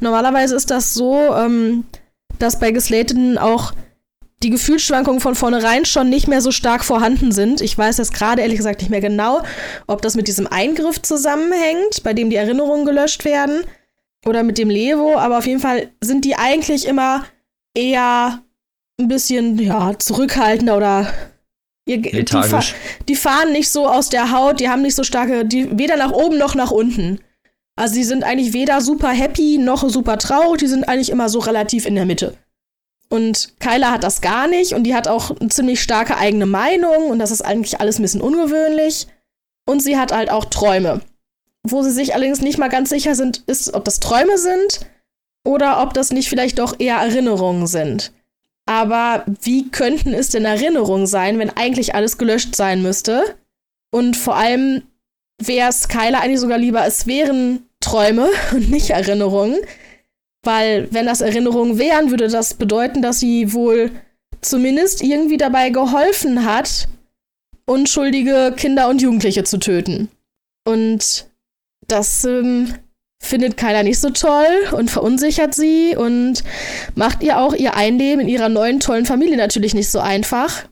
[0.00, 1.84] Normalerweise ist das so, ähm,
[2.38, 3.72] dass bei Geslateten auch
[4.42, 7.60] die Gefühlsschwankungen von vornherein schon nicht mehr so stark vorhanden sind.
[7.60, 9.42] Ich weiß jetzt gerade ehrlich gesagt nicht mehr genau,
[9.86, 13.64] ob das mit diesem Eingriff zusammenhängt, bei dem die Erinnerungen gelöscht werden,
[14.26, 17.24] oder mit dem Levo, aber auf jeden Fall sind die eigentlich immer
[17.74, 18.42] eher
[19.00, 21.12] ein bisschen ja, zurückhaltender oder
[21.86, 22.64] die, fahr,
[23.08, 26.12] die, fahren nicht so aus der Haut, die haben nicht so starke, die weder nach
[26.12, 27.20] oben noch nach unten.
[27.76, 31.38] Also die sind eigentlich weder super happy noch super traurig, die sind eigentlich immer so
[31.38, 32.36] relativ in der Mitte.
[33.10, 37.08] Und Kyla hat das gar nicht und die hat auch eine ziemlich starke eigene Meinung
[37.08, 39.06] und das ist eigentlich alles ein bisschen ungewöhnlich.
[39.66, 41.00] Und sie hat halt auch Träume.
[41.62, 44.80] Wo sie sich allerdings nicht mal ganz sicher sind, ist, ob das Träume sind
[45.44, 48.12] oder ob das nicht vielleicht doch eher Erinnerungen sind.
[48.66, 53.36] Aber wie könnten es denn Erinnerungen sein, wenn eigentlich alles gelöscht sein müsste?
[53.90, 54.82] Und vor allem
[55.40, 59.56] wäre es Kyla eigentlich sogar lieber, es wären Träume und nicht Erinnerungen.
[60.44, 63.90] Weil, wenn das Erinnerungen wären, würde das bedeuten, dass sie wohl
[64.40, 66.88] zumindest irgendwie dabei geholfen hat,
[67.66, 70.08] unschuldige Kinder und Jugendliche zu töten.
[70.64, 71.26] Und
[71.86, 72.74] das ähm,
[73.20, 76.44] findet keiner nicht so toll und verunsichert sie und
[76.94, 80.64] macht ihr auch ihr Einleben in ihrer neuen tollen Familie natürlich nicht so einfach.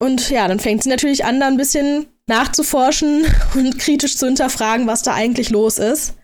[0.00, 4.86] Und ja, dann fängt sie natürlich an, da ein bisschen nachzuforschen und kritisch zu hinterfragen,
[4.86, 6.14] was da eigentlich los ist.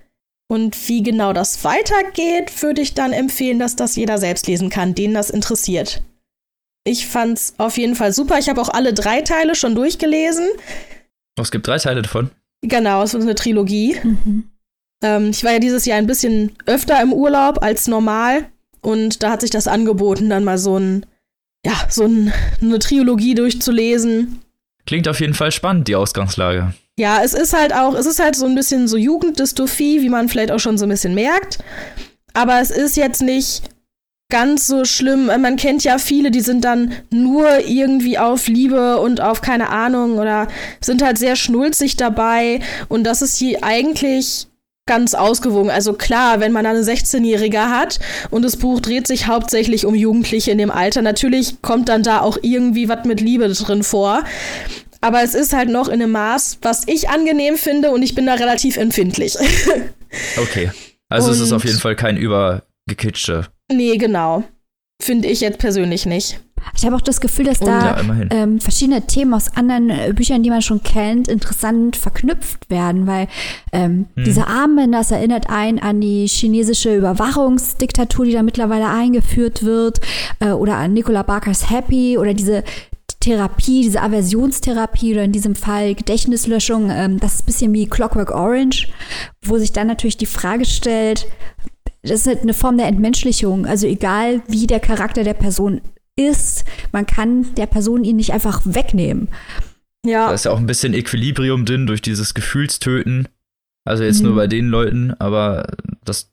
[0.55, 4.95] Und wie genau das weitergeht, würde ich dann empfehlen, dass das jeder selbst lesen kann,
[4.95, 6.01] den das interessiert.
[6.85, 8.39] Ich fand's auf jeden Fall super.
[8.39, 10.47] Ich habe auch alle drei Teile schon durchgelesen.
[11.37, 12.31] Oh, es gibt drei Teile davon.
[12.63, 13.97] Genau, es ist eine Trilogie.
[14.01, 14.45] Mhm.
[15.03, 18.47] Ähm, ich war ja dieses Jahr ein bisschen öfter im Urlaub als normal
[18.81, 21.05] und da hat sich das angeboten, dann mal so ein,
[21.67, 24.39] ja, so ein, eine Trilogie durchzulesen.
[24.87, 26.75] Klingt auf jeden Fall spannend, die Ausgangslage.
[26.99, 30.29] Ja, es ist halt auch, es ist halt so ein bisschen so Jugenddystrophie, wie man
[30.29, 31.59] vielleicht auch schon so ein bisschen merkt.
[32.35, 33.63] Aber es ist jetzt nicht
[34.31, 35.27] ganz so schlimm.
[35.27, 40.19] Man kennt ja viele, die sind dann nur irgendwie auf Liebe und auf keine Ahnung
[40.19, 40.49] oder
[40.81, 42.61] sind halt sehr schnulzig dabei.
[42.89, 44.47] Und das ist hier eigentlich
[44.87, 45.71] ganz ausgewogen.
[45.71, 50.51] Also klar, wenn man eine 16-Jährige hat und das Buch dreht sich hauptsächlich um Jugendliche
[50.51, 54.25] in dem Alter, natürlich kommt dann da auch irgendwie was mit Liebe drin vor.
[55.05, 58.25] Aber es ist halt noch in einem Maß, was ich angenehm finde und ich bin
[58.25, 59.37] da relativ empfindlich.
[60.39, 60.71] okay.
[61.11, 63.49] Also und es ist auf jeden Fall kein übergekitschte.
[63.71, 64.45] Nee, genau.
[65.03, 66.41] Finde ich jetzt persönlich nicht.
[66.75, 70.43] Ich habe auch das Gefühl, dass da ja, ähm, verschiedene Themen aus anderen äh, Büchern,
[70.43, 73.29] die man schon kennt, interessant verknüpft werden, weil
[73.73, 74.25] ähm, hm.
[74.25, 80.01] diese Armbänder, das erinnert einen an die chinesische Überwachungsdiktatur, die da mittlerweile eingeführt wird,
[80.41, 82.65] äh, oder an Nicola Barkers Happy oder diese
[83.25, 88.31] Therapie, diese Aversionstherapie oder in diesem Fall Gedächtnislöschung, ähm, das ist ein bisschen wie Clockwork
[88.31, 88.89] Orange,
[89.43, 91.27] wo sich dann natürlich die Frage stellt,
[92.03, 93.65] das ist halt eine Form der Entmenschlichung.
[93.65, 95.81] Also egal, wie der Charakter der Person
[96.17, 99.29] ist, man kann der Person ihn nicht einfach wegnehmen.
[100.05, 100.29] Ja.
[100.29, 103.29] Da ist ja auch ein bisschen Equilibrium drin durch dieses Gefühlstöten.
[103.87, 104.27] Also jetzt mhm.
[104.27, 105.67] nur bei den Leuten, aber
[106.05, 106.31] das,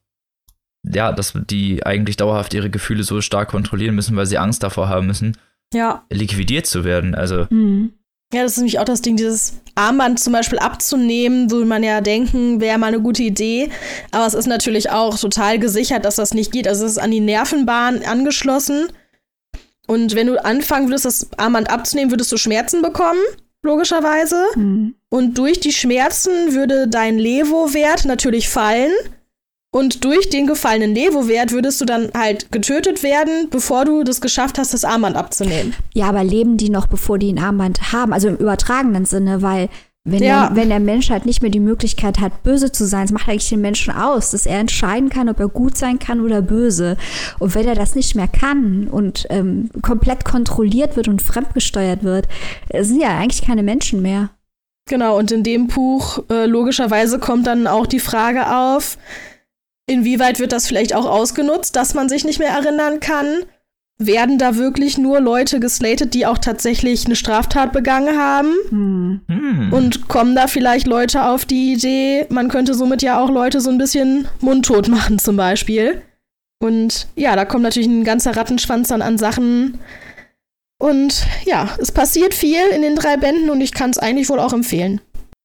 [0.83, 4.89] ja, dass die eigentlich dauerhaft ihre Gefühle so stark kontrollieren müssen, weil sie Angst davor
[4.89, 5.37] haben müssen,
[5.73, 6.05] ja.
[6.09, 7.15] liquidiert zu werden.
[7.15, 7.47] Also.
[7.49, 7.93] Mhm.
[8.33, 11.99] Ja, das ist nämlich auch das Ding, dieses Armband zum Beispiel abzunehmen, würde man ja
[11.99, 13.69] denken, wäre mal eine gute Idee.
[14.11, 16.67] Aber es ist natürlich auch total gesichert, dass das nicht geht.
[16.67, 18.87] Also es ist an die Nervenbahn angeschlossen.
[19.87, 23.19] Und wenn du anfangen würdest, das Armband abzunehmen, würdest du Schmerzen bekommen,
[23.63, 24.45] logischerweise.
[24.55, 24.95] Mhm.
[25.09, 28.91] Und durch die Schmerzen würde dein Levo-Wert natürlich fallen.
[29.73, 34.57] Und durch den gefallenen Levo-Wert würdest du dann halt getötet werden, bevor du das geschafft
[34.57, 35.73] hast, das Armband abzunehmen.
[35.93, 38.11] Ja, aber leben die noch, bevor die ein Armband haben?
[38.11, 39.69] Also im übertragenen Sinne, weil
[40.03, 40.47] wenn, ja.
[40.47, 43.29] der, wenn der Mensch halt nicht mehr die Möglichkeit hat, böse zu sein, es macht
[43.29, 46.97] eigentlich den Menschen aus, dass er entscheiden kann, ob er gut sein kann oder böse.
[47.39, 52.27] Und wenn er das nicht mehr kann und ähm, komplett kontrolliert wird und fremdgesteuert wird,
[52.77, 54.31] sind ja eigentlich keine Menschen mehr.
[54.89, 58.97] Genau, und in dem Buch äh, logischerweise kommt dann auch die Frage auf,
[59.91, 63.43] inwieweit wird das vielleicht auch ausgenutzt, dass man sich nicht mehr erinnern kann?
[64.05, 68.55] werden da wirklich nur Leute geslatet, die auch tatsächlich eine Straftat begangen haben?
[68.69, 69.69] Hm.
[69.71, 73.69] Und kommen da vielleicht Leute auf die Idee, man könnte somit ja auch Leute so
[73.69, 76.01] ein bisschen mundtot machen zum Beispiel.
[76.61, 79.79] Und ja, da kommt natürlich ein ganzer Rattenschwanz dann an Sachen
[80.79, 84.39] Und ja, es passiert viel in den drei Bänden und ich kann es eigentlich wohl
[84.39, 85.01] auch empfehlen.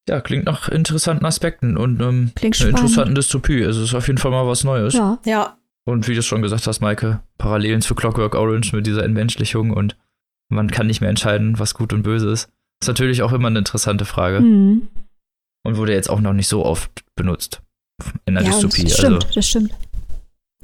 [0.09, 2.77] Ja, klingt nach interessanten Aspekten und ähm, Klingt einer spannend.
[2.79, 3.65] interessanten Dystopie.
[3.65, 4.93] Also es ist auf jeden Fall mal was Neues.
[4.93, 5.19] Ja.
[5.25, 9.71] Ja, Und wie du schon gesagt hast, Maike, Parallelen zu Clockwork Orange mit dieser Entmenschlichung
[9.71, 9.97] und
[10.49, 12.49] man kann nicht mehr entscheiden, was gut und böse ist.
[12.81, 14.87] Ist natürlich auch immer eine interessante Frage Mhm.
[15.63, 17.61] und wurde jetzt auch noch nicht so oft benutzt
[18.25, 18.83] in der Ja, und Dystopie.
[18.83, 19.71] Das Also, stimmt, das stimmt.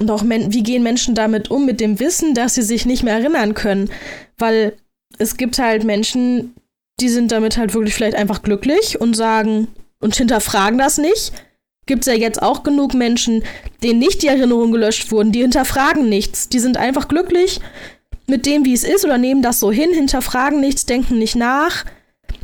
[0.00, 3.14] Und auch, wie gehen Menschen damit um, mit dem Wissen, dass sie sich nicht mehr
[3.18, 3.90] erinnern können?
[4.38, 4.72] Weil
[5.18, 6.54] es gibt halt Menschen,
[7.00, 9.68] die sind damit halt wirklich vielleicht einfach glücklich und sagen
[10.00, 11.32] und hinterfragen das nicht.
[11.86, 13.42] Gibt es ja jetzt auch genug Menschen,
[13.82, 16.48] denen nicht die Erinnerungen gelöscht wurden, die hinterfragen nichts.
[16.48, 17.60] Die sind einfach glücklich
[18.26, 21.84] mit dem, wie es ist oder nehmen das so hin, hinterfragen nichts, denken nicht nach,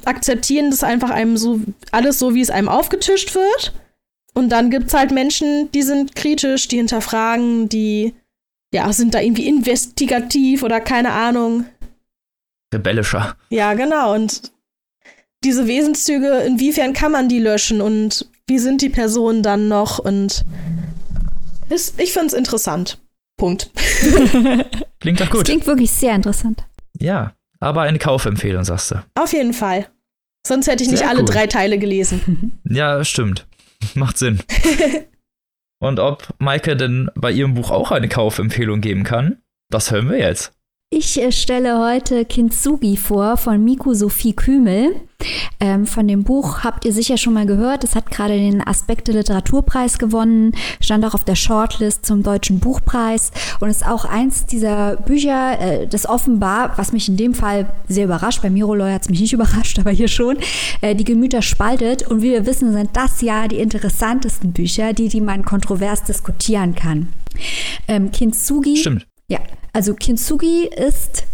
[0.05, 1.61] akzeptieren das einfach einem so,
[1.91, 3.73] alles so, wie es einem aufgetischt wird.
[4.35, 8.15] Und dann gibt's halt Menschen, die sind kritisch, die hinterfragen, die
[8.73, 11.65] ja, sind da irgendwie investigativ oder keine Ahnung.
[12.73, 13.37] Rebellischer.
[13.51, 14.15] Ja, genau.
[14.15, 14.53] Und
[15.45, 19.99] diese Wesenszüge, inwiefern kann man die löschen und wie sind die Personen dann noch?
[19.99, 20.45] Und
[21.69, 22.99] es, ich find's interessant.
[23.39, 23.71] Punkt.
[25.01, 25.45] Klingt doch Das gut.
[25.47, 26.63] klingt wirklich sehr interessant.
[26.99, 29.03] Ja, aber eine Kaufempfehlung, sagst du.
[29.15, 29.87] Auf jeden Fall.
[30.47, 31.27] Sonst hätte ich nicht Sehr alle cool.
[31.27, 32.61] drei Teile gelesen.
[32.69, 33.47] Ja, stimmt.
[33.95, 34.41] Macht Sinn.
[35.81, 39.39] Und ob Maike denn bei ihrem Buch auch eine Kaufempfehlung geben kann,
[39.71, 40.53] das hören wir jetzt.
[40.93, 44.97] Ich äh, stelle heute Kintsugi vor von Miku Sophie Kümel.
[45.61, 47.85] Ähm, von dem Buch habt ihr sicher schon mal gehört.
[47.85, 50.51] Es hat gerade den Aspekte Literaturpreis gewonnen,
[50.81, 55.87] stand auch auf der Shortlist zum Deutschen Buchpreis und ist auch eins dieser Bücher, äh,
[55.87, 59.33] das offenbar, was mich in dem Fall sehr überrascht, bei Miroloy hat es mich nicht
[59.33, 60.39] überrascht, aber hier schon,
[60.81, 62.09] äh, die Gemüter spaltet.
[62.09, 66.75] Und wie wir wissen, sind das ja die interessantesten Bücher, die, die man kontrovers diskutieren
[66.75, 67.13] kann.
[67.87, 69.07] Ähm, Kintsugi Stimmt.
[69.31, 69.39] Ja,
[69.73, 71.25] also Kintsugi ist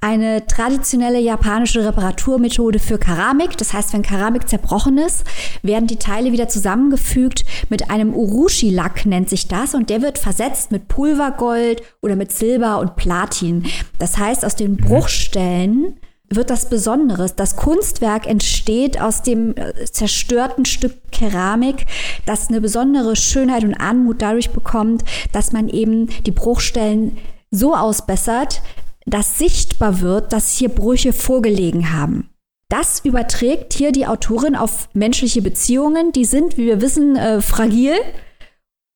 [0.00, 3.56] eine traditionelle japanische Reparaturmethode für Keramik.
[3.56, 5.24] Das heißt, wenn Keramik zerbrochen ist,
[5.62, 9.74] werden die Teile wieder zusammengefügt mit einem Urushi-Lack, nennt sich das.
[9.74, 13.64] Und der wird versetzt mit Pulvergold oder mit Silber und Platin.
[13.98, 17.34] Das heißt, aus den Bruchstellen wird das Besonderes.
[17.34, 21.86] Das Kunstwerk entsteht aus dem äh, zerstörten Stück Keramik,
[22.26, 27.16] das eine besondere Schönheit und Anmut dadurch bekommt, dass man eben die Bruchstellen
[27.54, 28.62] so ausbessert,
[29.06, 32.30] dass sichtbar wird, dass hier Brüche vorgelegen haben.
[32.68, 36.12] Das überträgt hier die Autorin auf menschliche Beziehungen.
[36.12, 37.94] Die sind, wie wir wissen, äh, fragil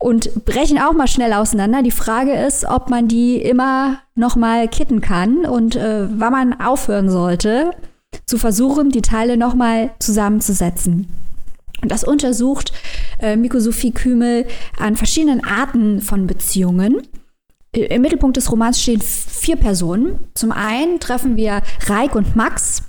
[0.01, 1.83] und brechen auch mal schnell auseinander.
[1.83, 6.61] Die Frage ist, ob man die immer noch mal kitten kann und äh, wann man
[6.61, 7.73] aufhören sollte,
[8.27, 11.09] zu versuchen, die Teile noch mal zusammenzusetzen.
[11.83, 12.73] Und das untersucht
[13.21, 13.59] äh, Miko
[13.95, 14.47] Kümel
[14.79, 17.03] an verschiedenen Arten von Beziehungen.
[17.73, 20.19] Im Mittelpunkt des Romans stehen vier Personen.
[20.35, 22.83] Zum einen treffen wir Reik und Max.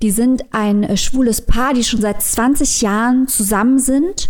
[0.00, 4.28] Die sind ein äh, schwules Paar, die schon seit 20 Jahren zusammen sind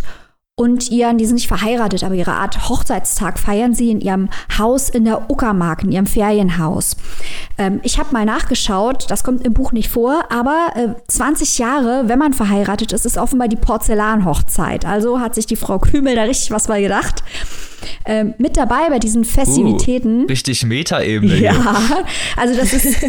[0.55, 4.87] und ihren, die sind nicht verheiratet, aber ihre Art Hochzeitstag feiern sie in ihrem Haus
[4.87, 6.95] in der Uckermark, in ihrem Ferienhaus.
[7.57, 12.03] Ähm, ich habe mal nachgeschaut, das kommt im Buch nicht vor, aber äh, 20 Jahre,
[12.05, 14.85] wenn man verheiratet ist, ist offenbar die Porzellanhochzeit.
[14.85, 17.23] Also hat sich die Frau Kümel da richtig was bei gedacht.
[18.05, 20.23] Ähm, mit dabei bei diesen Festivitäten.
[20.23, 21.33] Uh, richtig Metaebene.
[21.33, 21.51] hier.
[21.51, 21.75] Ja,
[22.37, 23.03] also das ist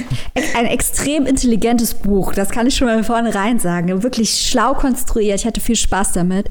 [0.56, 2.32] ein extrem intelligentes Buch.
[2.32, 4.02] Das kann ich schon mal vornherein sagen.
[4.02, 5.40] Wirklich schlau konstruiert.
[5.40, 6.48] Ich hatte viel Spaß damit.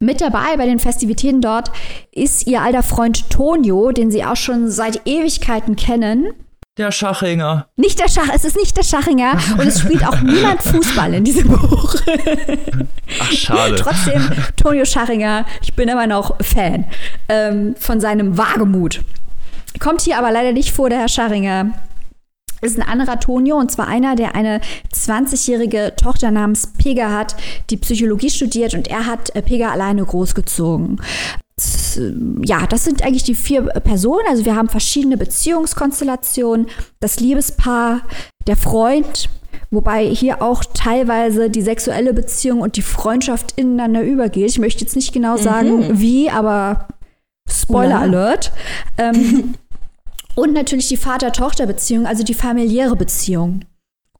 [0.00, 1.72] Mit dabei bei den Festivitäten dort
[2.12, 6.28] ist ihr alter Freund Tonio, den sie auch schon seit Ewigkeiten kennen.
[6.76, 7.66] Der Schachinger.
[7.74, 11.24] Nicht der Schach, es ist nicht der Schachinger und es spielt auch niemand Fußball in
[11.24, 11.96] diesem Buch.
[13.20, 13.74] Ach, schade.
[13.74, 16.84] Trotzdem, Tonio Schachinger, ich bin immer noch Fan
[17.28, 19.00] ähm, von seinem Wagemut.
[19.80, 21.72] Kommt hier aber leider nicht vor, der Herr Scharinger.
[22.60, 24.60] Ist ein anderer Tonio und zwar einer, der eine
[24.94, 27.36] 20-jährige Tochter namens Pega hat,
[27.70, 31.00] die Psychologie studiert und er hat äh, Pega alleine großgezogen.
[32.44, 34.24] Ja, das sind eigentlich die vier Personen.
[34.28, 36.68] Also wir haben verschiedene Beziehungskonstellationen.
[37.00, 38.02] Das Liebespaar,
[38.46, 39.28] der Freund,
[39.70, 44.50] wobei hier auch teilweise die sexuelle Beziehung und die Freundschaft ineinander übergeht.
[44.50, 46.86] Ich möchte jetzt nicht genau sagen, wie, aber
[47.50, 48.00] Spoiler.
[48.00, 48.52] Alert.
[48.96, 49.54] Ähm,
[50.38, 53.64] und natürlich die Vater-Tochter-Beziehung, also die familiäre Beziehung.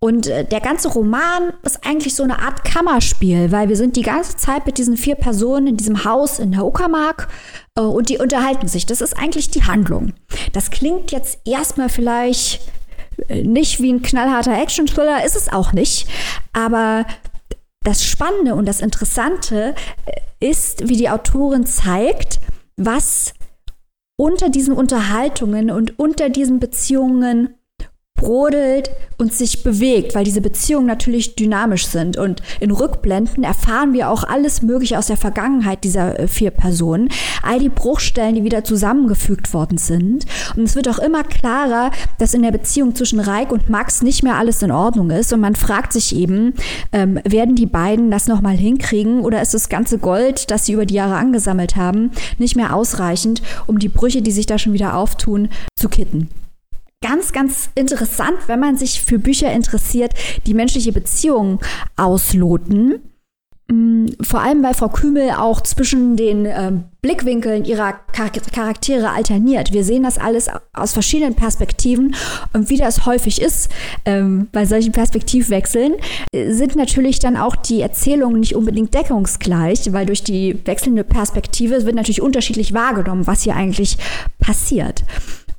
[0.01, 4.03] Und äh, der ganze Roman ist eigentlich so eine Art Kammerspiel, weil wir sind die
[4.03, 7.29] ganze Zeit mit diesen vier Personen in diesem Haus in der Uckermark
[7.77, 8.85] äh, und die unterhalten sich.
[8.85, 10.13] Das ist eigentlich die Handlung.
[10.53, 12.63] Das klingt jetzt erstmal vielleicht
[13.29, 16.09] äh, nicht wie ein knallharter Action-Thriller, ist es auch nicht.
[16.53, 17.07] Aber
[17.85, 19.77] das Spannende und das Interessante
[20.07, 22.41] äh, ist, wie die Autorin zeigt,
[22.77, 23.35] was
[24.21, 27.55] unter diesen Unterhaltungen und unter diesen Beziehungen
[28.19, 32.17] brodelt und sich bewegt, weil diese Beziehungen natürlich dynamisch sind.
[32.17, 37.09] Und in Rückblenden erfahren wir auch alles Mögliche aus der Vergangenheit dieser äh, vier Personen.
[37.43, 40.27] All die Bruchstellen, die wieder zusammengefügt worden sind.
[40.57, 44.23] Und es wird auch immer klarer, dass in der Beziehung zwischen Reik und Max nicht
[44.23, 45.33] mehr alles in Ordnung ist.
[45.33, 46.55] Und man fragt sich eben,
[46.93, 50.87] ähm, werden die beiden das nochmal hinkriegen oder ist das ganze Gold, das sie über
[50.87, 54.97] die Jahre angesammelt haben, nicht mehr ausreichend, um die Brüche, die sich da schon wieder
[54.97, 56.29] auftun, zu kitten?
[57.01, 60.15] Ganz, ganz interessant, wenn man sich für Bücher interessiert,
[60.47, 61.59] die menschliche Beziehungen
[61.97, 63.01] ausloten.
[63.71, 69.75] Mm, vor allem, weil Frau Kümel auch zwischen den ähm, Blickwinkeln ihrer Charaktere alterniert.
[69.75, 72.15] Wir sehen das alles aus verschiedenen Perspektiven
[72.55, 73.71] und wie das häufig ist
[74.07, 75.97] ähm, bei solchen Perspektivwechseln,
[76.33, 81.85] äh, sind natürlich dann auch die Erzählungen nicht unbedingt deckungsgleich, weil durch die wechselnde Perspektive
[81.85, 83.99] wird natürlich unterschiedlich wahrgenommen, was hier eigentlich
[84.39, 85.05] passiert.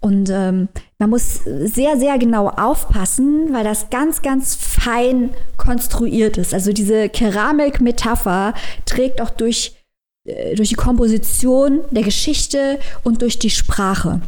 [0.01, 6.53] Und ähm, man muss sehr, sehr genau aufpassen, weil das ganz, ganz fein konstruiert ist.
[6.53, 8.53] Also diese Keramik-Metapher
[8.85, 9.75] trägt auch durch,
[10.23, 14.21] äh, durch die Komposition der Geschichte und durch die Sprache.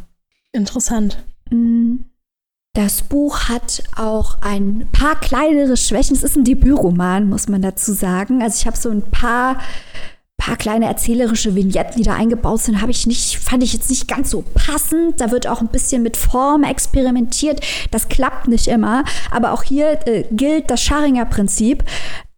[0.52, 1.24] Interessant.
[1.50, 1.98] Mm.
[2.74, 6.16] Das Buch hat auch ein paar kleinere Schwächen.
[6.16, 8.42] Es ist ein Debütroman, muss man dazu sagen.
[8.42, 9.60] Also ich habe so ein paar
[10.42, 14.08] paar kleine erzählerische Vignetten, die da eingebaut sind, habe ich nicht, fand ich jetzt nicht
[14.08, 15.22] ganz so passend.
[15.22, 17.62] Da wird auch ein bisschen mit Form experimentiert.
[17.92, 19.04] Das klappt nicht immer.
[19.30, 21.84] Aber auch hier äh, gilt das Scharinger Prinzip.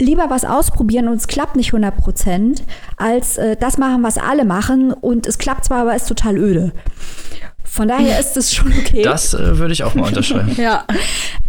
[0.01, 2.63] Lieber was ausprobieren und es klappt nicht 100 Prozent,
[2.97, 6.73] als äh, das machen, was alle machen und es klappt zwar, aber ist total öde.
[7.63, 9.01] Von daher ist es schon okay.
[9.01, 10.53] Das äh, würde ich auch mal unterschreiben.
[10.57, 10.85] ja.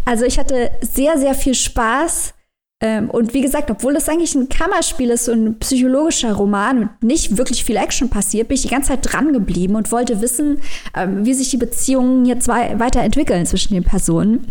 [0.05, 2.34] Also ich hatte sehr, sehr viel Spaß
[2.81, 7.03] ähm, und wie gesagt, obwohl das eigentlich ein Kammerspiel ist, so ein psychologischer Roman und
[7.03, 10.59] nicht wirklich viel Action passiert, bin ich die ganze Zeit dran geblieben und wollte wissen,
[10.95, 14.47] ähm, wie sich die Beziehungen jetzt weiterentwickeln zwischen den Personen.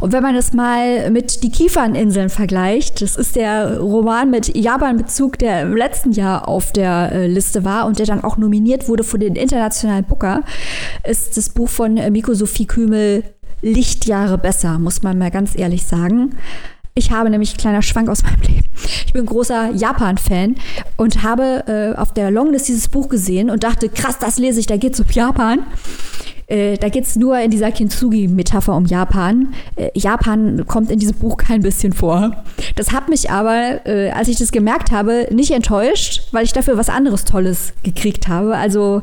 [0.00, 5.38] Und wenn man das mal mit Die Kieferninseln vergleicht, das ist der Roman mit Japan-Bezug,
[5.38, 9.04] der im letzten Jahr auf der äh, Liste war und der dann auch nominiert wurde
[9.04, 10.42] für den internationalen Booker,
[11.06, 13.24] ist das Buch von äh, Miko Sophie Kümel
[13.62, 16.36] Lichtjahre besser, muss man mal ganz ehrlich sagen.
[16.96, 18.68] Ich habe nämlich, kleiner Schwank aus meinem Leben,
[19.06, 20.54] ich bin großer Japan-Fan
[20.96, 24.66] und habe äh, auf der Longlist dieses Buch gesehen und dachte, krass, das lese ich,
[24.66, 25.66] da geht es um Japan.
[26.46, 29.54] Äh, da geht es nur in dieser Kintsugi-Metapher um Japan.
[29.74, 32.44] Äh, Japan kommt in diesem Buch kein bisschen vor.
[32.76, 36.76] Das hat mich aber, äh, als ich das gemerkt habe, nicht enttäuscht, weil ich dafür
[36.76, 38.56] was anderes Tolles gekriegt habe.
[38.56, 39.02] Also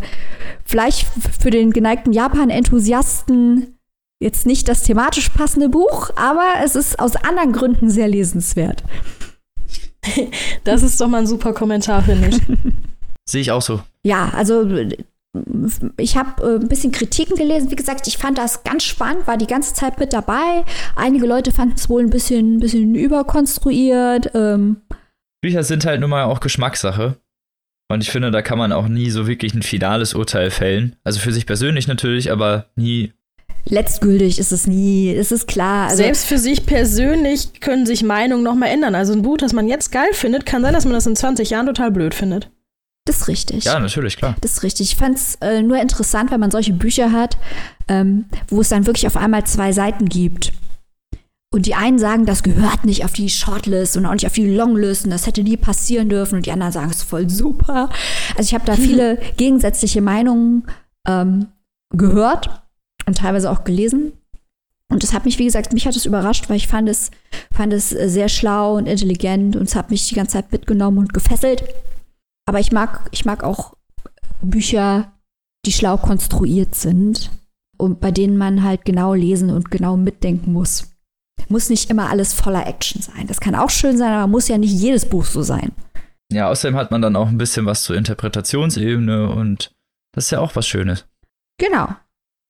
[0.63, 1.08] vielleicht
[1.41, 3.75] für den geneigten Japan-Enthusiasten
[4.21, 8.84] jetzt nicht das thematisch passende Buch, aber es ist aus anderen Gründen sehr lesenswert.
[10.63, 12.41] Das ist doch mal ein super Kommentar, finde ich.
[13.29, 13.81] Sehe ich auch so.
[14.03, 14.67] Ja, also
[15.97, 17.69] ich habe äh, ein bisschen Kritiken gelesen.
[17.69, 20.65] Wie gesagt, ich fand das ganz spannend, war die ganze Zeit mit dabei.
[20.95, 24.31] Einige Leute fanden es wohl ein bisschen, bisschen überkonstruiert.
[24.34, 24.81] Ähm.
[25.41, 27.17] Bücher sind halt nun mal auch Geschmackssache.
[27.91, 30.95] Und ich finde, da kann man auch nie so wirklich ein finales Urteil fällen.
[31.03, 33.13] Also für sich persönlich natürlich, aber nie
[33.65, 35.89] letztgültig ist es nie, es ist klar.
[35.89, 38.95] Also Selbst für sich persönlich können sich Meinungen nochmal ändern.
[38.95, 41.50] Also ein Buch, das man jetzt geil findet, kann sein, dass man das in 20
[41.50, 42.50] Jahren total blöd findet.
[43.06, 43.65] Das ist richtig.
[43.65, 44.36] Ja, natürlich, klar.
[44.41, 44.91] Das ist richtig.
[44.91, 47.38] Ich fand es äh, nur interessant, wenn man solche Bücher hat,
[47.88, 50.54] ähm, wo es dann wirklich auf einmal zwei Seiten gibt.
[51.54, 54.56] Und die einen sagen, das gehört nicht auf die Shortlist und auch nicht auf die
[54.56, 56.36] Longlist und das hätte nie passieren dürfen.
[56.36, 57.89] Und die anderen sagen, es ist voll super.
[58.38, 60.63] Also ich habe da viele gegensätzliche Meinungen
[61.08, 61.47] ähm,
[61.89, 62.62] gehört
[63.06, 64.14] und teilweise auch gelesen.
[64.90, 67.12] Und das hat mich, wie gesagt, mich hat es überrascht, weil ich fand es,
[67.52, 71.14] fand es sehr schlau und intelligent und es hat mich die ganze Zeit mitgenommen und
[71.14, 71.64] gefesselt.
[72.46, 73.76] Aber ich mag, ich mag auch
[74.42, 75.14] Bücher,
[75.66, 77.32] die schlau konstruiert sind
[77.78, 80.92] und bei denen man halt genau lesen und genau mitdenken muss.
[81.48, 83.28] Muss nicht immer alles voller Action sein.
[83.28, 85.72] Das kann auch schön sein, aber muss ja nicht jedes Buch so sein.
[86.32, 89.74] Ja, außerdem hat man dann auch ein bisschen was zur Interpretationsebene und
[90.14, 91.06] das ist ja auch was Schönes.
[91.58, 91.89] Genau.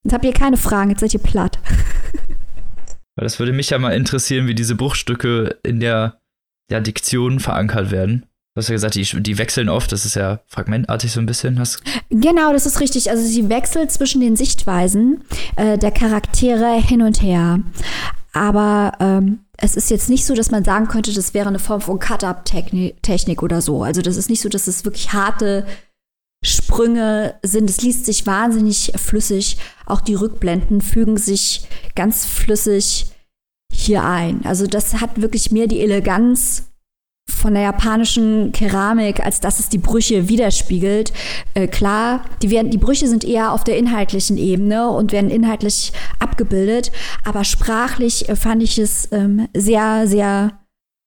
[0.04, 1.60] Jetzt habt ihr keine Fragen, jetzt seid ihr platt.
[3.16, 6.20] Weil das würde mich ja mal interessieren, wie diese Bruchstücke in der,
[6.70, 8.26] der Diktion verankert werden.
[8.54, 11.58] Du hast ja gesagt, die, die wechseln oft, das ist ja fragmentartig so ein bisschen.
[11.58, 13.10] Hast genau, das ist richtig.
[13.10, 15.24] Also sie wechselt zwischen den Sichtweisen
[15.56, 17.60] äh, der Charaktere hin und her.
[18.34, 21.82] Aber ähm, es ist jetzt nicht so, dass man sagen könnte, das wäre eine Form
[21.82, 23.84] von Cut-Up-Technik oder so.
[23.84, 25.66] Also das ist nicht so, dass es wirklich harte
[26.44, 27.70] Sprünge sind.
[27.70, 29.58] Es liest sich wahnsinnig flüssig.
[29.86, 33.08] Auch die Rückblenden fügen sich ganz flüssig
[33.72, 34.42] hier ein.
[34.46, 36.68] Also das hat wirklich mehr die Eleganz
[37.30, 41.14] von der japanischen Keramik, als dass es die Brüche widerspiegelt.
[41.54, 45.94] Äh, klar, die, werden, die Brüche sind eher auf der inhaltlichen Ebene und werden inhaltlich
[46.20, 46.92] abgebildet,
[47.24, 50.60] aber sprachlich äh, fand ich es ähm, sehr, sehr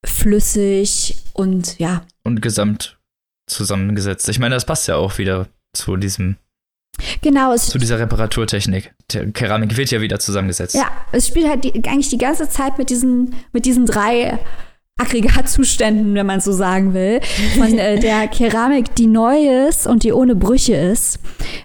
[0.05, 2.03] flüssig und ja.
[2.25, 2.99] Und gesamt
[3.47, 4.29] zusammengesetzt.
[4.29, 6.37] Ich meine, das passt ja auch wieder zu diesem
[7.23, 7.53] Genau.
[7.53, 8.95] Es zu dieser Reparaturtechnik.
[9.11, 10.75] Die Keramik wird ja wieder zusammengesetzt.
[10.75, 14.39] Ja, es spielt halt die, eigentlich die ganze Zeit mit diesen, mit diesen drei
[14.97, 17.21] Aggregatzuständen, wenn man so sagen will,
[17.57, 21.19] von äh, der Keramik, die neu ist und die ohne Brüche ist.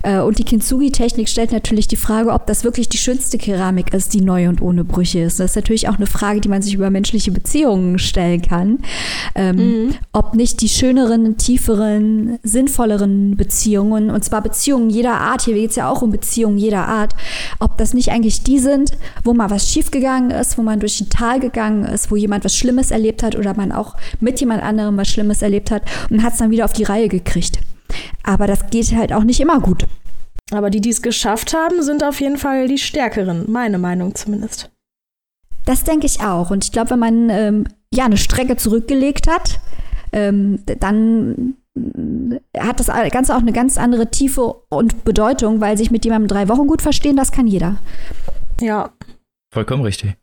[0.03, 4.13] Äh, und die Kintsugi-Technik stellt natürlich die Frage, ob das wirklich die schönste Keramik ist,
[4.13, 5.39] die neu und ohne Brüche ist.
[5.39, 8.79] Das ist natürlich auch eine Frage, die man sich über menschliche Beziehungen stellen kann.
[9.35, 9.95] Ähm, mhm.
[10.13, 15.75] Ob nicht die schöneren, tieferen, sinnvolleren Beziehungen, und zwar Beziehungen jeder Art, hier geht es
[15.75, 17.13] ja auch um Beziehungen jeder Art,
[17.59, 18.93] ob das nicht eigentlich die sind,
[19.23, 22.55] wo mal was schiefgegangen ist, wo man durch ein Tal gegangen ist, wo jemand was
[22.55, 26.23] Schlimmes erlebt erlebt hat oder man auch mit jemand anderem was Schlimmes erlebt hat und
[26.23, 27.59] hat es dann wieder auf die Reihe gekriegt.
[28.23, 29.87] Aber das geht halt auch nicht immer gut.
[30.51, 34.71] Aber die, die es geschafft haben, sind auf jeden Fall die Stärkeren, meine Meinung zumindest.
[35.65, 36.49] Das denke ich auch.
[36.49, 39.59] Und ich glaube, wenn man ähm, ja eine Strecke zurückgelegt hat,
[40.11, 41.55] ähm, dann
[42.57, 46.49] hat das Ganze auch eine ganz andere Tiefe und Bedeutung, weil sich mit jemandem drei
[46.49, 47.77] Wochen gut verstehen, das kann jeder.
[48.59, 48.91] Ja.
[49.53, 50.15] Vollkommen richtig.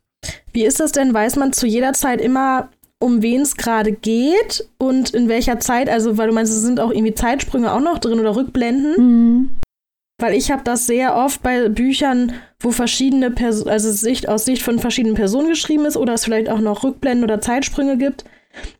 [0.51, 1.13] Wie ist das denn?
[1.13, 2.69] Weiß man zu jeder Zeit immer,
[2.99, 6.79] um wen es gerade geht und in welcher Zeit, also weil du meinst, es sind
[6.79, 8.95] auch irgendwie Zeitsprünge auch noch drin oder Rückblenden.
[8.97, 9.49] Mhm.
[10.19, 14.63] Weil ich habe das sehr oft bei Büchern, wo verschiedene Personen, also Sicht aus Sicht
[14.63, 18.25] von verschiedenen Personen geschrieben ist oder es vielleicht auch noch Rückblenden oder Zeitsprünge gibt,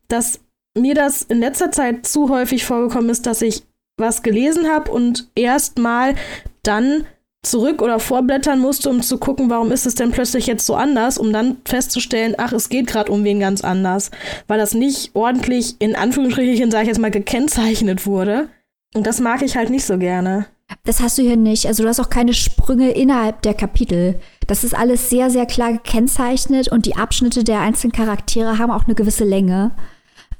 [0.07, 0.39] dass
[0.75, 3.63] mir das in letzter Zeit zu häufig vorgekommen ist, dass ich
[3.97, 6.15] was gelesen habe und erst mal
[6.63, 7.05] dann
[7.43, 11.17] zurück oder vorblättern musste, um zu gucken, warum ist es denn plötzlich jetzt so anders,
[11.17, 14.11] um dann festzustellen, ach, es geht gerade um wen ganz anders,
[14.47, 18.49] weil das nicht ordentlich in Anführungsstrichen, sage ich jetzt mal, gekennzeichnet wurde.
[18.93, 20.47] Und das mag ich halt nicht so gerne.
[20.83, 21.65] Das hast du hier nicht.
[21.65, 24.19] Also du hast auch keine Sprünge innerhalb der Kapitel.
[24.47, 28.85] Das ist alles sehr, sehr klar gekennzeichnet und die Abschnitte der einzelnen Charaktere haben auch
[28.85, 29.71] eine gewisse Länge.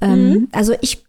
[0.00, 0.48] Ähm, mhm.
[0.52, 1.04] also ich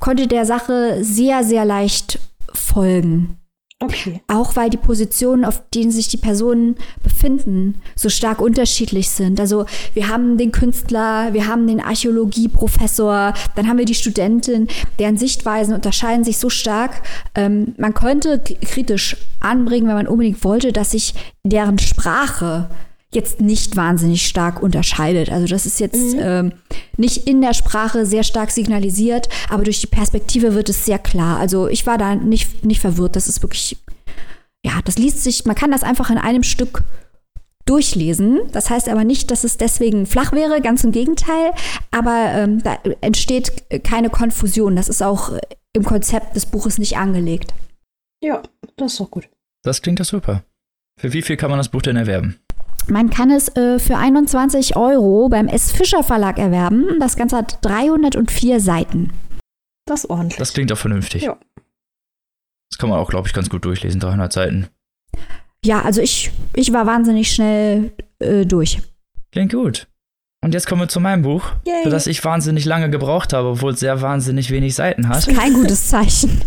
[0.00, 2.20] konnte der Sache sehr, sehr leicht
[2.52, 3.38] folgen.
[3.84, 4.20] Okay.
[4.28, 9.38] Auch weil die Positionen, auf denen sich die Personen befinden, so stark unterschiedlich sind.
[9.38, 14.68] Also wir haben den Künstler, wir haben den Archäologieprofessor, dann haben wir die Studentin,
[14.98, 17.02] deren Sichtweisen unterscheiden sich so stark.
[17.34, 21.14] Ähm, man könnte kritisch anbringen, wenn man unbedingt wollte, dass sich
[21.44, 22.70] deren Sprache
[23.14, 25.30] jetzt nicht wahnsinnig stark unterscheidet.
[25.30, 26.20] Also das ist jetzt mhm.
[26.20, 26.52] ähm,
[26.96, 31.38] nicht in der Sprache sehr stark signalisiert, aber durch die Perspektive wird es sehr klar.
[31.38, 33.16] Also ich war da nicht, nicht verwirrt.
[33.16, 33.76] Das ist wirklich,
[34.64, 36.84] ja, das liest sich, man kann das einfach in einem Stück
[37.64, 38.40] durchlesen.
[38.52, 41.52] Das heißt aber nicht, dass es deswegen flach wäre, ganz im Gegenteil.
[41.90, 44.76] Aber ähm, da entsteht keine Konfusion.
[44.76, 45.32] Das ist auch
[45.72, 47.54] im Konzept des Buches nicht angelegt.
[48.22, 48.42] Ja,
[48.76, 49.28] das ist doch gut.
[49.62, 50.44] Das klingt doch super.
[51.00, 52.38] Für wie viel kann man das Buch denn erwerben?
[52.88, 55.72] Man kann es äh, für 21 Euro beim S.
[55.72, 56.98] Fischer Verlag erwerben.
[57.00, 59.12] Das Ganze hat 304 Seiten.
[59.86, 60.38] Das ist ordentlich.
[60.38, 61.22] Das klingt auch vernünftig.
[61.22, 61.38] Ja.
[62.70, 64.68] Das kann man auch, glaube ich, ganz gut durchlesen, 300 Seiten.
[65.64, 68.82] Ja, also ich, ich war wahnsinnig schnell äh, durch.
[69.32, 69.86] Klingt gut.
[70.42, 71.84] Und jetzt kommen wir zu meinem Buch, Yay.
[71.84, 75.16] für das ich wahnsinnig lange gebraucht habe, obwohl es sehr wahnsinnig wenig Seiten hat.
[75.16, 76.42] Das ist kein gutes Zeichen.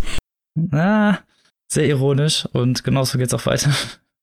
[0.54, 1.20] Na,
[1.68, 3.72] sehr ironisch und genauso geht's auch weiter.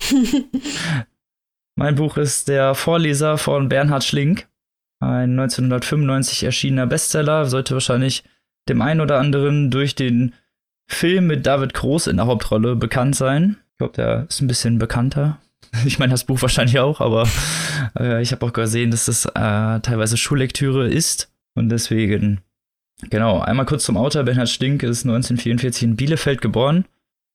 [1.77, 4.47] Mein Buch ist Der Vorleser von Bernhard Schlink.
[5.01, 8.23] Ein 1995 erschienener Bestseller, sollte wahrscheinlich
[8.69, 10.35] dem einen oder anderen durch den
[10.87, 13.57] Film mit David Groß in der Hauptrolle bekannt sein.
[13.73, 15.39] Ich glaube, der ist ein bisschen bekannter.
[15.85, 17.29] Ich meine, das Buch wahrscheinlich auch, aber
[17.99, 21.33] äh, ich habe auch gesehen, dass das äh, teilweise Schullektüre ist.
[21.57, 22.43] Und deswegen,
[23.11, 24.23] genau, einmal kurz zum Autor.
[24.23, 26.85] Bernhard Schlink ist 1944 in Bielefeld geboren.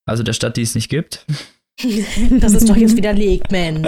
[0.06, 1.26] Also der Stadt, die es nicht gibt.
[2.40, 3.88] das ist doch jetzt widerlegt, Mensch.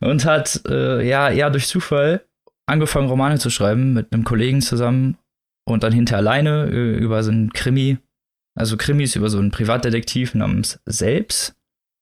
[0.00, 2.26] und hat äh, ja eher durch Zufall
[2.66, 5.16] angefangen, Romane zu schreiben mit einem Kollegen zusammen
[5.66, 7.98] und dann hinter alleine äh, über so einen Krimi,
[8.54, 11.56] also Krimis über so einen Privatdetektiv namens Selbst.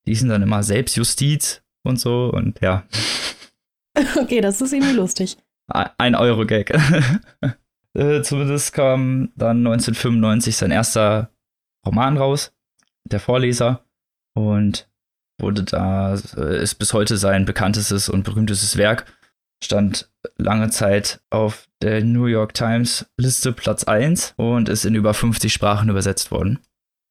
[0.06, 2.84] Die sind dann immer Selbstjustiz und so und ja.
[4.16, 5.36] Okay, das ist irgendwie lustig.
[5.68, 6.72] Ein Euro-Gag.
[7.94, 11.30] äh, zumindest kam dann 1995 sein erster
[11.88, 12.52] Roman raus,
[13.04, 13.84] der Vorleser,
[14.34, 14.88] und
[15.40, 19.06] wurde da, äh, ist bis heute sein bekanntestes und berühmtestes Werk,
[19.64, 25.14] stand lange Zeit auf der New York Times Liste Platz 1 und ist in über
[25.14, 26.58] 50 Sprachen übersetzt worden.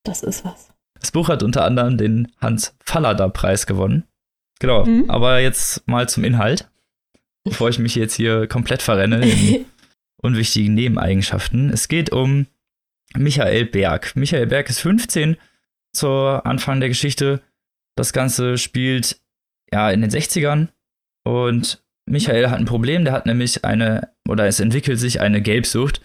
[0.04, 0.70] Das ist was.
[1.00, 4.04] Das Buch hat unter anderem den Hans Fallada Preis gewonnen.
[4.60, 5.10] Genau, mhm.
[5.10, 6.70] aber jetzt mal zum Inhalt.
[7.44, 9.66] bevor ich mich jetzt hier komplett verrenne in
[10.18, 11.70] unwichtigen Nebeneigenschaften.
[11.70, 12.48] Es geht um
[13.16, 14.16] Michael Berg.
[14.16, 15.38] Michael Berg ist 15
[15.93, 17.41] zu Anfang der Geschichte.
[17.95, 19.20] Das Ganze spielt
[19.72, 20.70] ja in den 60ern
[21.24, 26.01] und Michael hat ein Problem, der hat nämlich eine, oder es entwickelt sich eine Gelbsucht.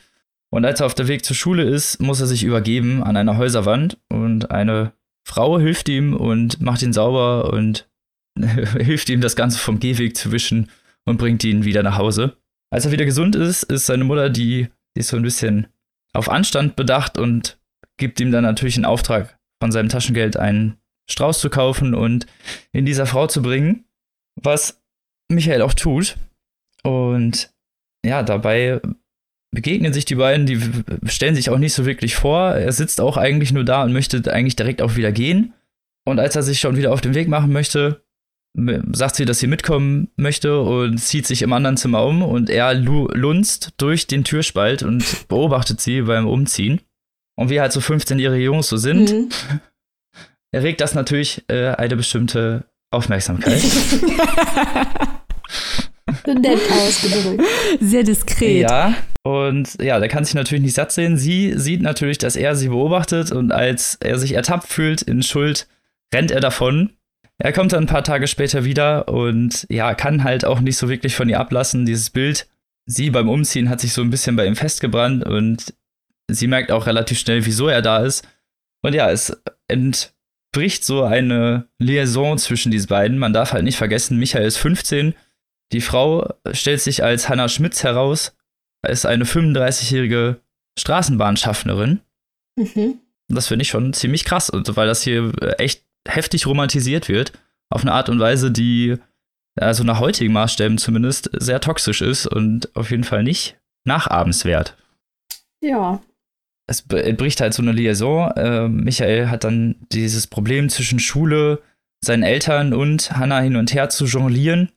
[0.51, 3.39] Und als er auf der Weg zur Schule ist, muss er sich übergeben an einer
[3.39, 4.93] Häuserwand und eine
[5.25, 7.89] Frau hilft ihm und macht ihn sauber und
[8.39, 10.71] hilft ihm, das Ganze vom Gehweg zu wischen
[11.05, 12.37] und bringt ihn wieder nach Hause.
[12.71, 15.69] Als er wieder gesund ist, ist seine Mutter, die, die ist so ein bisschen
[16.13, 17.59] auf Anstand bedacht und
[17.99, 20.77] gibt ihm dann natürlich einen Auftrag, von seinem Taschengeld einen
[21.11, 22.27] Strauß zu kaufen und
[22.73, 23.85] in dieser Frau zu bringen,
[24.35, 24.83] was
[25.31, 26.17] Michael auch tut.
[26.83, 27.53] Und
[28.05, 28.81] ja, dabei
[29.53, 30.59] begegnen sich die beiden, die
[31.07, 32.55] stellen sich auch nicht so wirklich vor.
[32.55, 35.55] Er sitzt auch eigentlich nur da und möchte eigentlich direkt auch wieder gehen.
[36.05, 38.03] Und als er sich schon wieder auf den Weg machen möchte,
[38.55, 42.75] sagt sie, dass sie mitkommen möchte und zieht sich im anderen Zimmer um und er
[42.75, 46.81] lunzt durch den Türspalt und beobachtet sie beim Umziehen.
[47.35, 49.31] Und wie halt so 15-jährige Jungs so sind, mhm.
[50.53, 53.63] erregt das natürlich äh, eine bestimmte Aufmerksamkeit.
[56.27, 57.43] Nett ausgedrückt.
[57.81, 58.63] Sehr diskret.
[58.63, 58.95] Ja,
[59.25, 61.17] und ja, der kann sich natürlich nicht satt sehen.
[61.17, 65.69] Sie sieht natürlich, dass er sie beobachtet und als er sich ertappt fühlt in Schuld,
[66.15, 66.91] rennt er davon.
[67.45, 70.89] Er kommt dann ein paar Tage später wieder und ja, kann halt auch nicht so
[70.89, 71.85] wirklich von ihr ablassen.
[71.85, 72.49] Dieses Bild,
[72.87, 75.75] sie beim Umziehen hat sich so ein bisschen bei ihm festgebrannt und
[76.31, 78.29] sie merkt auch relativ schnell, wieso er da ist.
[78.83, 83.19] Und ja, es entbricht so eine Liaison zwischen diesen beiden.
[83.19, 85.13] Man darf halt nicht vergessen, Michael ist 15.
[85.73, 88.37] Die Frau stellt sich als Hannah Schmitz heraus,
[88.87, 90.41] ist eine 35-jährige
[90.79, 92.03] Straßenbahnschaffnerin.
[92.55, 93.01] Mhm.
[93.27, 97.33] Das finde ich schon ziemlich krass, weil das hier echt heftig romantisiert wird.
[97.71, 98.97] Auf eine Art und Weise, die,
[99.59, 104.77] also nach heutigen Maßstäben zumindest, sehr toxisch ist und auf jeden Fall nicht nachahmenswert.
[105.63, 106.01] Ja,
[106.67, 108.31] es bricht halt so eine Liaison.
[108.33, 111.61] Äh, Michael hat dann dieses Problem zwischen Schule,
[112.05, 114.71] seinen Eltern und Hannah hin und her zu jonglieren.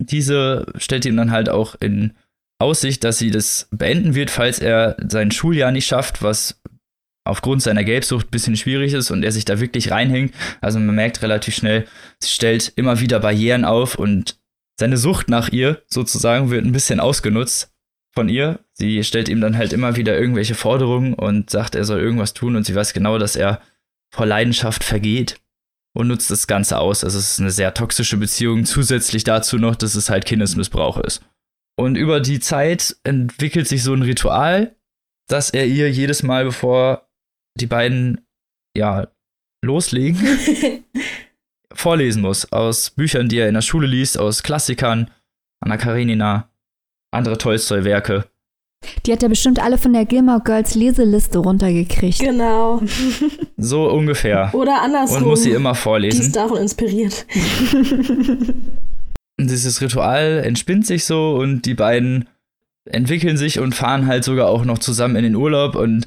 [0.00, 2.14] Diese stellt ihm dann halt auch in
[2.60, 6.57] Aussicht, dass sie das beenden wird, falls er sein Schuljahr nicht schafft, was
[7.28, 10.34] aufgrund seiner Gelbsucht ein bisschen schwierig ist und er sich da wirklich reinhängt.
[10.60, 11.86] Also man merkt relativ schnell,
[12.20, 14.38] sie stellt immer wieder Barrieren auf und
[14.80, 17.74] seine Sucht nach ihr sozusagen wird ein bisschen ausgenutzt
[18.14, 18.60] von ihr.
[18.72, 22.56] Sie stellt ihm dann halt immer wieder irgendwelche Forderungen und sagt, er soll irgendwas tun
[22.56, 23.60] und sie weiß genau, dass er
[24.10, 25.40] vor Leidenschaft vergeht
[25.94, 27.04] und nutzt das Ganze aus.
[27.04, 31.22] Also es ist eine sehr toxische Beziehung, zusätzlich dazu noch, dass es halt Kindesmissbrauch ist.
[31.76, 34.74] Und über die Zeit entwickelt sich so ein Ritual,
[35.28, 37.07] dass er ihr jedes Mal, bevor
[37.60, 38.20] die beiden
[38.76, 39.08] ja
[39.64, 40.18] loslegen,
[41.72, 45.10] vorlesen muss aus Büchern, die er in der Schule liest, aus Klassikern,
[45.60, 46.50] Anna Karenina,
[47.10, 48.24] andere Tolstoi-Werke.
[49.04, 52.20] Die hat er bestimmt alle von der Gilmore Girls Leseliste runtergekriegt.
[52.20, 52.82] Genau.
[53.60, 54.50] So ungefähr.
[54.54, 55.24] Oder andersrum.
[55.24, 56.20] Und muss sie immer vorlesen.
[56.20, 57.26] Die ist davon inspiriert.
[59.40, 62.28] Und dieses Ritual entspinnt sich so und die beiden
[62.84, 66.06] entwickeln sich und fahren halt sogar auch noch zusammen in den Urlaub und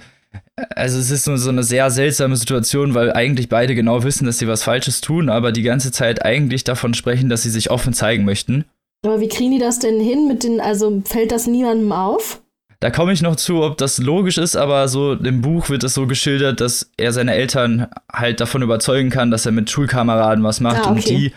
[0.76, 4.40] also es ist so, so eine sehr seltsame Situation, weil eigentlich beide genau wissen, dass
[4.40, 7.94] sie was Falsches tun, aber die ganze Zeit eigentlich davon sprechen, dass sie sich offen
[7.94, 8.66] zeigen möchten.
[9.06, 12.42] Aber wie kriegen die das denn hin mit den, also fällt das niemandem auf?
[12.80, 15.94] Da komme ich noch zu, ob das logisch ist, aber so im Buch wird es
[15.94, 20.60] so geschildert, dass er seine Eltern halt davon überzeugen kann, dass er mit Schulkameraden was
[20.60, 20.90] macht ah, okay.
[20.90, 21.34] und die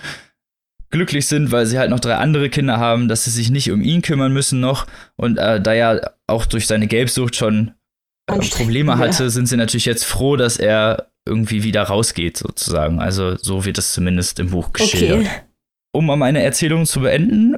[0.90, 3.82] glücklich sind, weil sie halt noch drei andere Kinder haben, dass sie sich nicht um
[3.82, 4.86] ihn kümmern müssen noch.
[5.16, 7.72] Und äh, da er auch durch seine Gelbsucht schon
[8.26, 9.30] Probleme hatte, ja.
[9.30, 13.00] sind sie natürlich jetzt froh, dass er irgendwie wieder rausgeht, sozusagen.
[13.00, 15.20] Also so wird es zumindest im Buch geschildert.
[15.20, 15.30] Okay
[15.94, 17.56] um mal meine Erzählung zu beenden,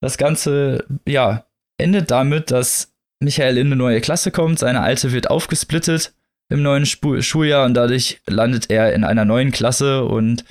[0.00, 1.44] das Ganze, ja,
[1.76, 6.14] endet damit, dass Michael in eine neue Klasse kommt, seine alte wird aufgesplittet
[6.48, 10.44] im neuen Sp Schuljahr und dadurch landet er in einer neuen Klasse und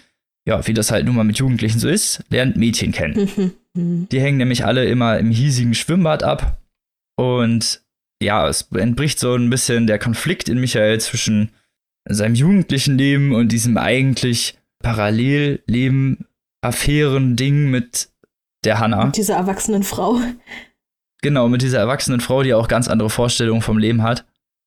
[0.45, 3.53] ja, wie das halt nun mal mit Jugendlichen so ist, lernt Mädchen kennen.
[3.73, 6.57] Die hängen nämlich alle immer im hiesigen Schwimmbad ab
[7.15, 7.80] und
[8.21, 11.51] ja, es entbricht so ein bisschen der Konflikt in Michael zwischen
[12.07, 16.25] seinem jugendlichen Leben und diesem eigentlich Parallelleben
[16.61, 18.09] Affären-Ding mit
[18.63, 19.05] der Hanna.
[19.05, 20.19] Mit dieser erwachsenen Frau.
[21.21, 24.25] Genau, mit dieser erwachsenen Frau, die auch ganz andere Vorstellungen vom Leben hat.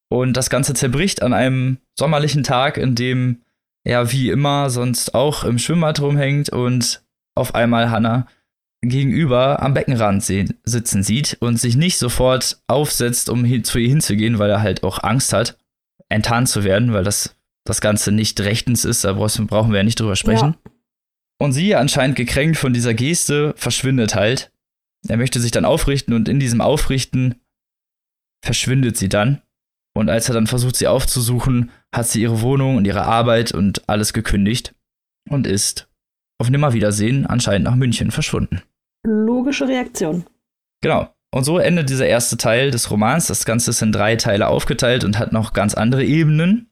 [0.08, 3.42] Und das Ganze zerbricht an einem sommerlichen Tag, in dem
[3.84, 7.02] er wie immer sonst auch im Schwimmbad rumhängt und
[7.34, 8.26] auf einmal Hanna
[8.88, 14.50] gegenüber am Beckenrand sitzen sieht und sich nicht sofort aufsetzt, um zu ihr hinzugehen, weil
[14.50, 15.58] er halt auch Angst hat,
[16.08, 19.98] enttarnt zu werden, weil das das Ganze nicht rechtens ist, da brauchen wir ja nicht
[19.98, 20.54] drüber sprechen.
[20.64, 20.70] Ja.
[21.38, 24.52] Und sie, anscheinend gekränkt von dieser Geste, verschwindet halt
[25.08, 27.36] Er möchte sich dann aufrichten und in diesem Aufrichten
[28.44, 29.42] verschwindet sie dann.
[29.96, 33.88] Und als er dann versucht, sie aufzusuchen, hat sie ihre Wohnung und ihre Arbeit und
[33.88, 34.74] alles gekündigt
[35.28, 35.88] und ist
[36.38, 38.60] auf Nimmerwiedersehen anscheinend nach München verschwunden.
[39.04, 40.24] Logische Reaktion.
[40.80, 41.08] Genau.
[41.30, 43.26] Und so endet dieser erste Teil des Romans.
[43.26, 46.70] Das Ganze ist in drei Teile aufgeteilt und hat noch ganz andere Ebenen.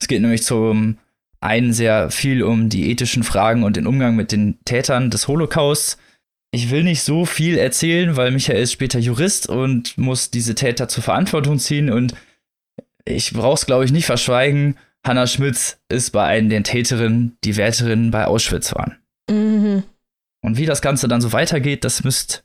[0.00, 0.98] Es geht nämlich zum
[1.40, 5.98] einen sehr viel um die ethischen Fragen und den Umgang mit den Tätern des Holocausts.
[6.50, 10.88] Ich will nicht so viel erzählen, weil Michael ist später Jurist und muss diese Täter
[10.88, 12.14] zur Verantwortung ziehen und
[13.04, 14.76] ich brauche es, glaube ich, nicht verschweigen.
[15.06, 18.96] Hannah Schmitz ist bei einem der Täterinnen, die Wärterinnen bei Auschwitz waren.
[20.40, 22.44] Und wie das Ganze dann so weitergeht, das müsst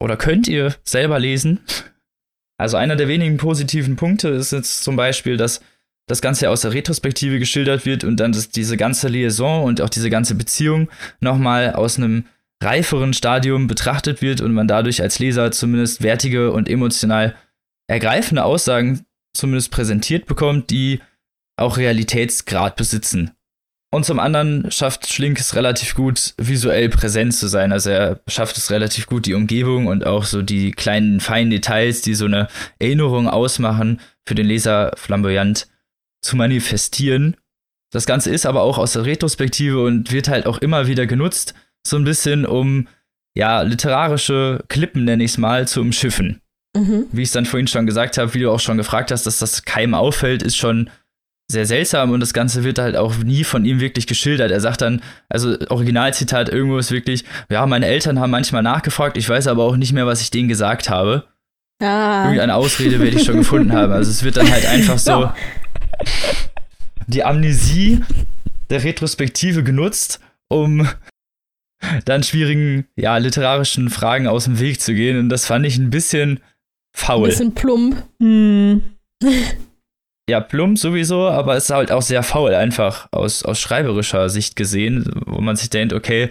[0.00, 1.60] oder könnt ihr selber lesen.
[2.58, 5.60] Also einer der wenigen positiven Punkte ist jetzt zum Beispiel, dass
[6.06, 10.10] das Ganze aus der Retrospektive geschildert wird und dann diese ganze Liaison und auch diese
[10.10, 10.88] ganze Beziehung
[11.20, 12.24] nochmal aus einem
[12.62, 17.34] reiferen Stadium betrachtet wird und man dadurch als Leser zumindest wertige und emotional
[17.88, 21.00] ergreifende Aussagen zumindest präsentiert bekommt, die
[21.56, 23.32] auch Realitätsgrad besitzen.
[23.94, 27.72] Und zum anderen schafft Schlink es relativ gut, visuell präsent zu sein.
[27.72, 32.00] Also er schafft es relativ gut, die Umgebung und auch so die kleinen, feinen Details,
[32.00, 35.68] die so eine Erinnerung ausmachen, für den Leser flamboyant
[36.22, 37.36] zu manifestieren.
[37.90, 41.52] Das Ganze ist aber auch aus der Retrospektive und wird halt auch immer wieder genutzt,
[41.86, 42.88] so ein bisschen um,
[43.34, 46.40] ja, literarische Klippen, nenne ich es mal, zu umschiffen.
[46.74, 47.08] Mhm.
[47.12, 49.38] Wie ich es dann vorhin schon gesagt habe, wie du auch schon gefragt hast, dass
[49.38, 50.88] das keinem auffällt, ist schon
[51.52, 54.50] sehr seltsam und das Ganze wird halt auch nie von ihm wirklich geschildert.
[54.50, 59.28] Er sagt dann, also Originalzitat irgendwo ist wirklich, ja, meine Eltern haben manchmal nachgefragt, ich
[59.28, 61.24] weiß aber auch nicht mehr, was ich denen gesagt habe.
[61.80, 62.24] Ah.
[62.24, 63.92] Irgendeine Ausrede werde ich schon gefunden haben.
[63.92, 65.34] Also es wird dann halt einfach so Ja.
[67.06, 68.00] die Amnesie
[68.70, 70.88] der Retrospektive genutzt, um
[72.04, 75.18] dann schwierigen, ja, literarischen Fragen aus dem Weg zu gehen.
[75.18, 76.40] Und das fand ich ein bisschen
[76.96, 77.28] faul.
[77.28, 78.02] Bisschen plump.
[78.20, 78.82] Hm.
[80.32, 84.56] ja, plump sowieso, aber es ist halt auch sehr faul, einfach aus, aus schreiberischer Sicht
[84.56, 86.30] gesehen, wo man sich denkt, okay,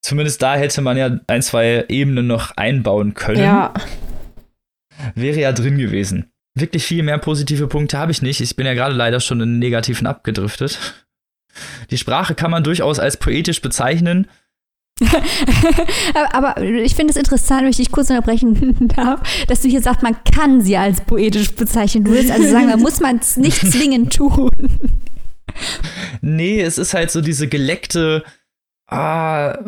[0.00, 3.42] zumindest da hätte man ja ein, zwei Ebenen noch einbauen können.
[3.42, 3.74] Ja.
[5.14, 6.30] Wäre ja drin gewesen.
[6.54, 8.40] Wirklich viel mehr positive Punkte habe ich nicht.
[8.40, 10.78] Ich bin ja gerade leider schon in den negativen abgedriftet.
[11.90, 14.28] Die Sprache kann man durchaus als poetisch bezeichnen.
[16.32, 20.02] Aber ich finde es interessant, wenn ich dich kurz unterbrechen darf, dass du hier sagst,
[20.02, 22.04] man kann sie als poetisch bezeichnen.
[22.04, 24.50] Du willst also sagen, da muss man es nicht zwingend tun.
[26.20, 28.24] Nee, es ist halt so diese geleckte
[28.88, 29.58] ah,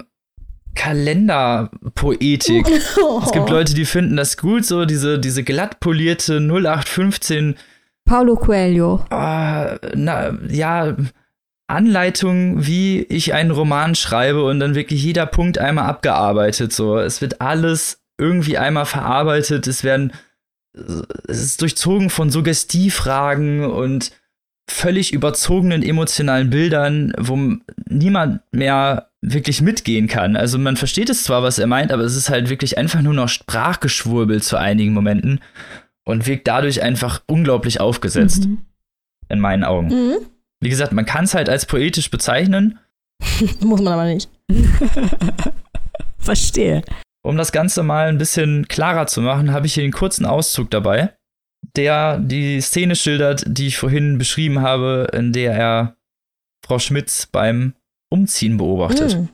[0.75, 2.67] Kalenderpoetik.
[2.69, 7.57] Es gibt Leute, die finden das gut, so diese, diese glatt polierte 0815
[8.07, 9.05] Paulo Coelho.
[9.11, 10.95] ah, na, ja,
[11.67, 16.73] Anleitung, wie ich einen Roman schreibe und dann wirklich jeder Punkt einmal abgearbeitet.
[16.73, 19.67] So, es wird alles irgendwie einmal verarbeitet.
[19.67, 20.13] Es werden,
[20.73, 24.13] es ist durchzogen von Suggestivfragen und
[24.69, 27.39] völlig überzogenen emotionalen Bildern, wo
[27.89, 30.37] niemand mehr wirklich mitgehen kann.
[30.37, 33.15] Also man versteht es zwar, was er meint, aber es ist halt wirklich einfach nur
[33.15, 35.41] noch Sprachgeschwurbel zu einigen Momenten
[36.05, 38.59] und wirkt dadurch einfach unglaublich aufgesetzt, Mhm.
[39.29, 39.89] in meinen Augen.
[39.89, 40.17] Mhm.
[40.65, 42.79] Wie gesagt, man kann es halt als poetisch bezeichnen.
[43.61, 44.31] Muss man aber nicht.
[46.19, 46.83] Verstehe.
[47.23, 50.71] Um das Ganze mal ein bisschen klarer zu machen, habe ich hier einen kurzen Auszug
[50.71, 51.15] dabei,
[51.77, 55.97] der die Szene schildert, die ich vorhin beschrieben habe, in der er
[56.65, 57.75] Frau Schmitz beim
[58.11, 59.19] Umziehen beobachtet.
[59.19, 59.29] Mhm.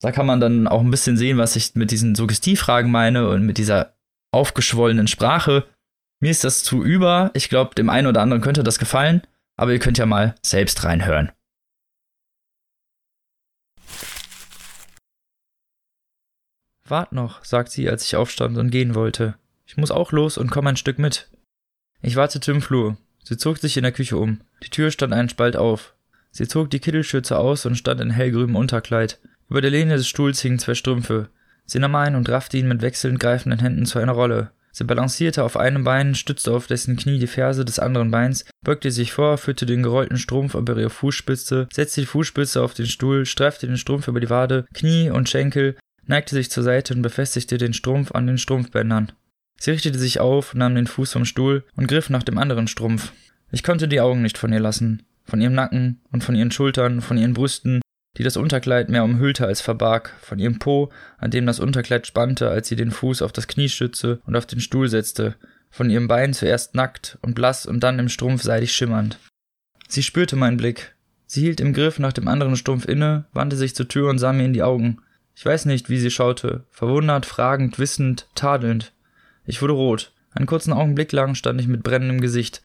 [0.00, 3.44] Da kann man dann auch ein bisschen sehen, was ich mit diesen Suggestivfragen meine und
[3.44, 3.96] mit dieser
[4.32, 5.64] aufgeschwollenen Sprache.
[6.20, 7.32] Mir ist das zu über.
[7.34, 9.22] Ich glaube, dem einen oder anderen könnte das gefallen,
[9.58, 11.32] aber ihr könnt ja mal selbst reinhören.
[16.84, 19.34] Wart noch, sagt sie, als ich aufstand und gehen wollte.
[19.66, 21.28] Ich muss auch los und komm ein Stück mit.
[22.00, 22.96] Ich wartete im Flur.
[23.22, 24.40] Sie zog sich in der Küche um.
[24.62, 25.94] Die Tür stand einen Spalt auf.
[26.30, 29.18] Sie zog die Kittelschürze aus und stand in hellgrünem Unterkleid.
[29.50, 31.28] Über der Lehne des Stuhls hingen zwei Strümpfe.
[31.66, 34.52] Sie nahm einen und raffte ihn mit wechselnd greifenden Händen zu einer Rolle.
[34.78, 38.92] Sie balancierte auf einem Bein, stützte auf dessen Knie die Ferse des anderen Beins, beugte
[38.92, 43.26] sich vor, führte den gerollten Strumpf über ihre Fußspitze, setzte die Fußspitze auf den Stuhl,
[43.26, 45.76] streifte den Strumpf über die Wade, Knie und Schenkel,
[46.06, 49.10] neigte sich zur Seite und befestigte den Strumpf an den Strumpfbändern.
[49.58, 53.10] Sie richtete sich auf, nahm den Fuß vom Stuhl und griff nach dem anderen Strumpf.
[53.50, 57.00] Ich konnte die Augen nicht von ihr lassen, von ihrem Nacken und von ihren Schultern,
[57.00, 57.80] von ihren Brüsten,
[58.16, 62.48] die das Unterkleid mehr umhüllte als verbarg, von ihrem Po, an dem das Unterkleid spannte,
[62.48, 65.36] als sie den Fuß auf das Knie stützte und auf den Stuhl setzte,
[65.70, 69.18] von ihrem Bein zuerst nackt und blass und dann im Strumpf seidig schimmernd.
[69.88, 70.94] Sie spürte meinen Blick.
[71.26, 74.32] Sie hielt im Griff nach dem anderen Strumpf inne, wandte sich zur Tür und sah
[74.32, 74.98] mir in die Augen.
[75.36, 78.92] Ich weiß nicht, wie sie schaute, verwundert, fragend, wissend, tadelnd.
[79.44, 80.12] Ich wurde rot.
[80.32, 82.62] Einen kurzen Augenblick lang stand ich mit brennendem Gesicht.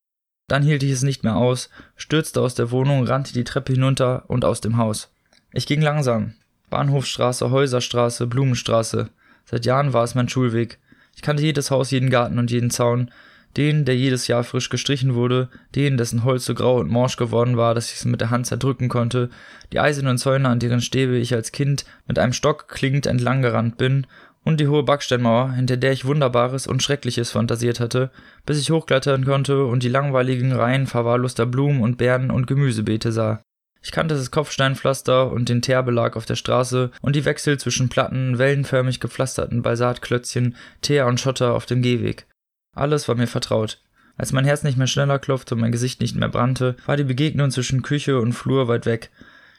[0.48, 4.30] Dann hielt ich es nicht mehr aus, stürzte aus der Wohnung, rannte die Treppe hinunter
[4.30, 5.13] und aus dem Haus.
[5.54, 6.34] Ich ging langsam.
[6.72, 9.10] Bahnhofstraße, Häuserstraße, Blumenstraße.
[9.46, 10.80] Seit Jahren war es mein Schulweg.
[11.16, 13.12] Ich kannte jedes Haus, jeden Garten und jeden Zaun.
[13.56, 17.56] Den, der jedes Jahr frisch gestrichen wurde, den, dessen Holz so grau und morsch geworden
[17.56, 19.30] war, dass ich es mit der Hand zerdrücken konnte,
[19.72, 23.78] die eisernen Zäune, an deren Stäbe ich als Kind mit einem Stock klingend entlang gerannt
[23.78, 24.08] bin,
[24.44, 28.10] und die hohe Backsteinmauer, hinter der ich Wunderbares und Schreckliches fantasiert hatte,
[28.46, 33.44] bis ich hochklettern konnte und die langweiligen Reihen verwahrloster Blumen und Beeren und Gemüsebeete sah.
[33.86, 38.38] Ich kannte das Kopfsteinpflaster und den Teerbelag auf der Straße und die Wechsel zwischen platten,
[38.38, 42.26] wellenförmig gepflasterten Balsatklötzchen, Teer und Schotter auf dem Gehweg.
[42.74, 43.82] Alles war mir vertraut.
[44.16, 47.04] Als mein Herz nicht mehr schneller klopfte und mein Gesicht nicht mehr brannte, war die
[47.04, 49.12] Begegnung zwischen Küche und Flur weit weg.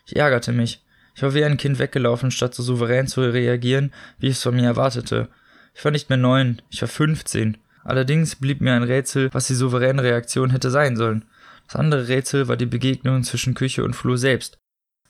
[0.07, 0.83] Ich ärgerte mich.
[1.15, 4.57] Ich war wie ein Kind weggelaufen, statt so souverän zu reagieren, wie ich es von
[4.57, 5.29] mir erwartete.
[5.75, 7.59] Ich war nicht mehr neun, ich war fünfzehn.
[7.85, 11.27] Allerdings blieb mir ein Rätsel, was die souveräne Reaktion hätte sein sollen.
[11.67, 14.59] Das andere Rätsel war die Begegnung zwischen Küche und Flur selbst.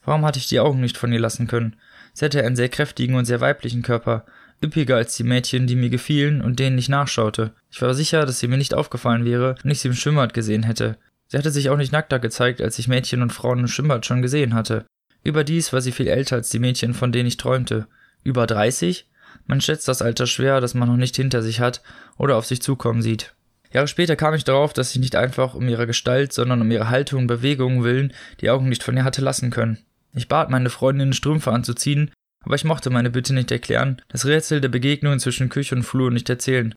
[0.03, 1.75] Warum hatte ich die Augen nicht von ihr lassen können?
[2.13, 4.25] Sie hatte einen sehr kräftigen und sehr weiblichen Körper,
[4.63, 7.51] üppiger als die Mädchen, die mir gefielen und denen ich nachschaute.
[7.71, 10.63] Ich war sicher, dass sie mir nicht aufgefallen wäre, wenn ich sie im Schwimmbad gesehen
[10.63, 10.97] hätte.
[11.27, 14.21] Sie hatte sich auch nicht nackter gezeigt, als ich Mädchen und Frauen im Schwimmbad schon
[14.21, 14.85] gesehen hatte.
[15.23, 17.87] Überdies war sie viel älter als die Mädchen, von denen ich träumte.
[18.23, 19.07] Über 30?
[19.47, 21.81] Man schätzt das Alter schwer, das man noch nicht hinter sich hat
[22.17, 23.33] oder auf sich zukommen sieht.
[23.73, 26.89] Jahre später kam ich darauf, dass ich nicht einfach um ihre Gestalt, sondern um ihre
[26.89, 29.79] Haltung und Bewegungen willen die Augen nicht von ihr hatte lassen können.
[30.13, 32.11] Ich bat meine Freundin, Strümpfe anzuziehen,
[32.43, 36.11] aber ich mochte meine Bitte nicht erklären, das Rätsel der Begegnungen zwischen Küche und Flur
[36.11, 36.73] nicht erzählen.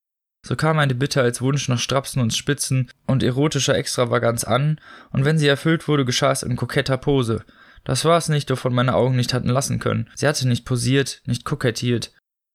[0.47, 4.81] So kam meine Bitte als Wunsch nach Strapsen und Spitzen und erotischer Extravaganz an,
[5.11, 7.45] und wenn sie erfüllt wurde, geschah es in koketter Pose.
[7.85, 10.09] Das war es nicht, wovon meine Augen nicht hatten lassen können.
[10.15, 12.13] Sie hatte nicht posiert, nicht kokettiert,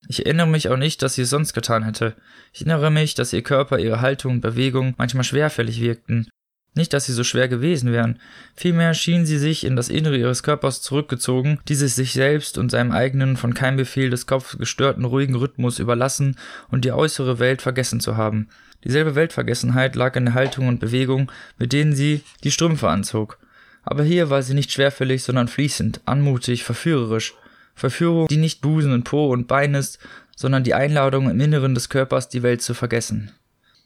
[0.07, 2.15] ich erinnere mich auch nicht, dass sie es sonst getan hätte.
[2.51, 6.27] Ich erinnere mich, dass ihr Körper, ihre Haltung und Bewegung manchmal schwerfällig wirkten.
[6.75, 8.19] Nicht, dass sie so schwer gewesen wären.
[8.55, 12.91] Vielmehr schien sie sich in das Innere ihres Körpers zurückgezogen, dieses sich selbst und seinem
[12.91, 16.35] eigenen, von keinem Befehl des Kopfes gestörten, ruhigen Rhythmus überlassen
[16.69, 18.49] und die äußere Welt vergessen zu haben.
[18.83, 23.37] Dieselbe Weltvergessenheit lag in der Haltung und Bewegung, mit denen sie die Strümpfe anzog.
[23.83, 27.35] Aber hier war sie nicht schwerfällig, sondern fließend, anmutig, verführerisch.
[27.75, 29.99] Verführung, die nicht Busen und Po und Bein ist,
[30.35, 33.31] sondern die Einladung im Inneren des Körpers, die Welt zu vergessen.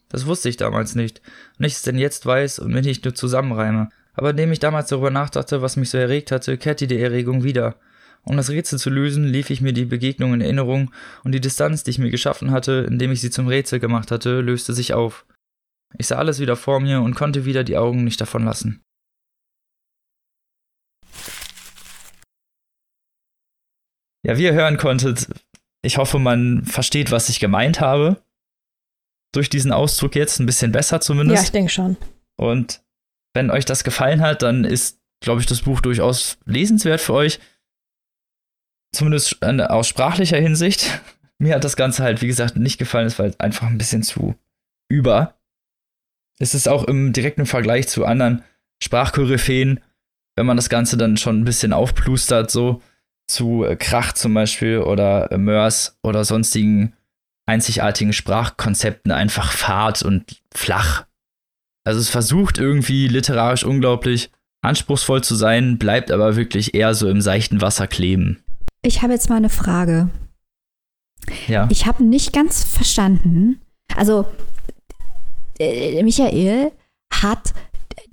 [0.10, 1.22] Das wusste ich damals nicht,
[1.60, 3.90] und ich es denn jetzt weiß und mir nicht nur zusammenreime.
[4.14, 7.76] Aber indem ich damals darüber nachdachte, was mich so erregt hatte, kehrte die Erregung wieder.
[8.24, 10.92] Um das Rätsel zu lösen, lief ich mir die Begegnung in Erinnerung,
[11.24, 14.42] und die Distanz, die ich mir geschaffen hatte, indem ich sie zum Rätsel gemacht hatte,
[14.42, 15.26] löste sich auf.
[15.98, 18.82] Ich sah alles wieder vor mir und konnte wieder die Augen nicht davon lassen.
[24.28, 25.28] Ja, wie ihr hören konntet,
[25.82, 28.22] ich hoffe, man versteht, was ich gemeint habe.
[29.32, 31.38] Durch diesen Ausdruck jetzt ein bisschen besser zumindest.
[31.38, 31.96] Ja, ich denke schon.
[32.36, 32.82] Und
[33.34, 37.40] wenn euch das gefallen hat, dann ist, glaube ich, das Buch durchaus lesenswert für euch.
[38.94, 41.02] Zumindest aus sprachlicher Hinsicht.
[41.40, 43.08] Mir hat das Ganze halt, wie gesagt, nicht gefallen.
[43.08, 44.36] Es war halt einfach ein bisschen zu
[44.90, 45.36] über.
[46.40, 48.44] Es ist auch im direkten Vergleich zu anderen
[48.84, 49.80] Sprachkoryphäen,
[50.36, 52.82] wenn man das Ganze dann schon ein bisschen aufplustert, so,
[53.28, 56.94] zu äh, Krach zum Beispiel oder äh, Mörs oder sonstigen
[57.46, 61.06] einzigartigen Sprachkonzepten einfach fad und flach.
[61.86, 67.22] Also es versucht irgendwie literarisch unglaublich anspruchsvoll zu sein, bleibt aber wirklich eher so im
[67.22, 68.44] seichten Wasser kleben.
[68.82, 70.10] Ich habe jetzt mal eine Frage.
[71.48, 71.68] Ja.
[71.72, 73.62] Ich habe nicht ganz verstanden.
[73.96, 74.26] Also,
[75.60, 76.72] äh, Michael
[77.14, 77.54] hat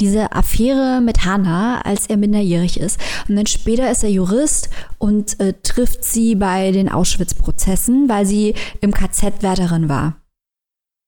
[0.00, 2.98] diese Affäre mit Hannah, als er minderjährig ist.
[3.28, 8.54] Und dann später ist er Jurist und äh, trifft sie bei den Auschwitz-Prozessen, weil sie
[8.80, 10.16] im KZ Wärterin war.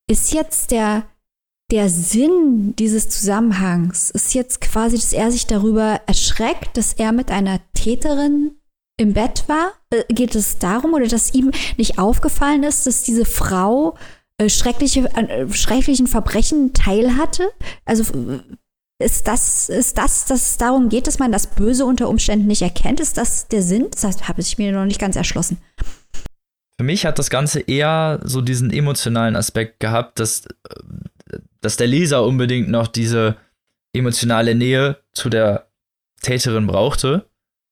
[0.08, 1.04] Ist jetzt der,
[1.70, 7.30] der Sinn dieses Zusammenhangs, ist jetzt quasi, dass er sich darüber erschreckt, dass er mit
[7.30, 8.52] einer Täterin
[8.96, 9.72] im Bett war?
[9.90, 13.96] Äh, geht es darum oder dass ihm nicht aufgefallen ist, dass diese Frau
[14.38, 17.50] äh, schreckliche, äh, schrecklichen Verbrechen teilhatte?
[17.84, 18.04] Also
[18.98, 22.62] ist das, ist das, dass es darum geht, dass man das Böse unter Umständen nicht
[22.62, 23.00] erkennt?
[23.00, 23.88] Ist das der Sinn?
[23.90, 25.58] Das habe ich mir noch nicht ganz erschlossen.
[26.78, 30.46] Für mich hat das Ganze eher so diesen emotionalen Aspekt gehabt, dass,
[31.60, 33.36] dass der Leser unbedingt noch diese
[33.94, 35.70] emotionale Nähe zu der
[36.22, 37.28] Täterin brauchte,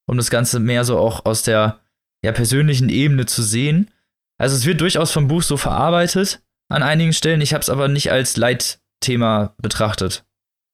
[0.06, 1.80] um das Ganze mehr so auch aus der
[2.24, 3.90] ja, persönlichen Ebene zu sehen.
[4.38, 7.40] Also es wird durchaus vom Buch so verarbeitet an einigen Stellen.
[7.40, 10.24] Ich habe es aber nicht als Leitthema betrachtet.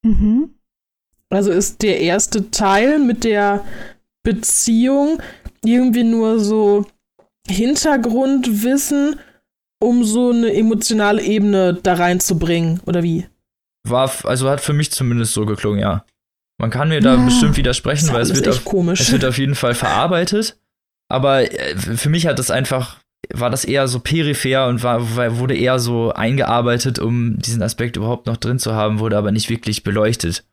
[0.03, 0.55] Mhm.
[1.31, 3.65] Also ist der erste Teil mit der
[4.25, 5.23] Beziehung
[5.65, 6.87] irgendwie nur so
[7.49, 9.19] Hintergrundwissen,
[9.83, 13.27] um so eine emotionale Ebene da reinzubringen, oder wie?
[13.87, 16.05] War, also hat für mich zumindest so geklungen, ja.
[16.61, 19.55] Man kann mir da ja, bestimmt widersprechen, weil es wird, auf, es wird auf jeden
[19.55, 20.61] Fall verarbeitet.
[21.09, 23.01] Aber äh, für mich hat das einfach,
[23.35, 28.27] war das eher so peripher und war, wurde eher so eingearbeitet, um diesen Aspekt überhaupt
[28.27, 30.45] noch drin zu haben, wurde aber nicht wirklich beleuchtet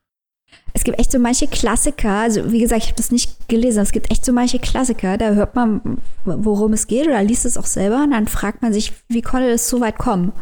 [0.77, 3.91] es gibt echt so manche Klassiker, also wie gesagt, ich habe das nicht gelesen, es
[3.91, 7.65] gibt echt so manche Klassiker, da hört man, worum es geht oder liest es auch
[7.65, 10.33] selber und dann fragt man sich, wie konnte es so weit kommen?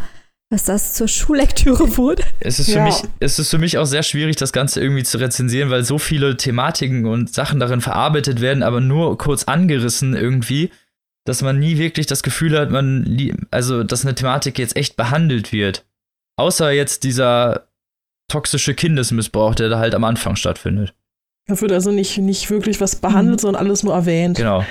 [0.49, 2.23] Dass das zur Schullektüre wurde.
[2.39, 2.83] Es ist, für ja.
[2.83, 5.97] mich, es ist für mich auch sehr schwierig, das Ganze irgendwie zu rezensieren, weil so
[5.97, 10.69] viele Thematiken und Sachen darin verarbeitet werden, aber nur kurz angerissen irgendwie,
[11.26, 15.51] dass man nie wirklich das Gefühl hat, man, also, dass eine Thematik jetzt echt behandelt
[15.51, 15.86] wird.
[16.38, 17.67] Außer jetzt dieser
[18.30, 20.93] toxische Kindesmissbrauch, der da halt am Anfang stattfindet.
[21.47, 23.41] Da wird also nicht, nicht wirklich was behandelt, mhm.
[23.41, 24.38] sondern alles nur erwähnt.
[24.38, 24.65] Genau.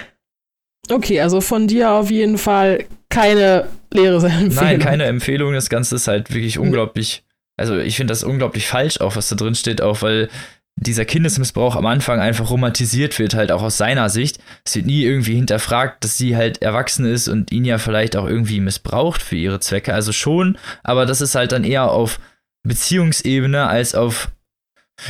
[0.90, 4.55] Okay, also von dir auf jeden Fall keine leere Empfehlung.
[4.55, 5.55] Nein, keine Empfehlung.
[5.55, 7.24] Das Ganze ist halt wirklich unglaublich.
[7.57, 10.28] Also ich finde das unglaublich falsch, auch was da drin steht, auch weil
[10.76, 14.38] dieser Kindesmissbrauch am Anfang einfach romantisiert wird, halt auch aus seiner Sicht.
[14.64, 18.26] Es wird nie irgendwie hinterfragt, dass sie halt erwachsen ist und ihn ja vielleicht auch
[18.26, 19.94] irgendwie missbraucht für ihre Zwecke.
[19.94, 22.18] Also schon, aber das ist halt dann eher auf
[22.64, 24.32] Beziehungsebene als auf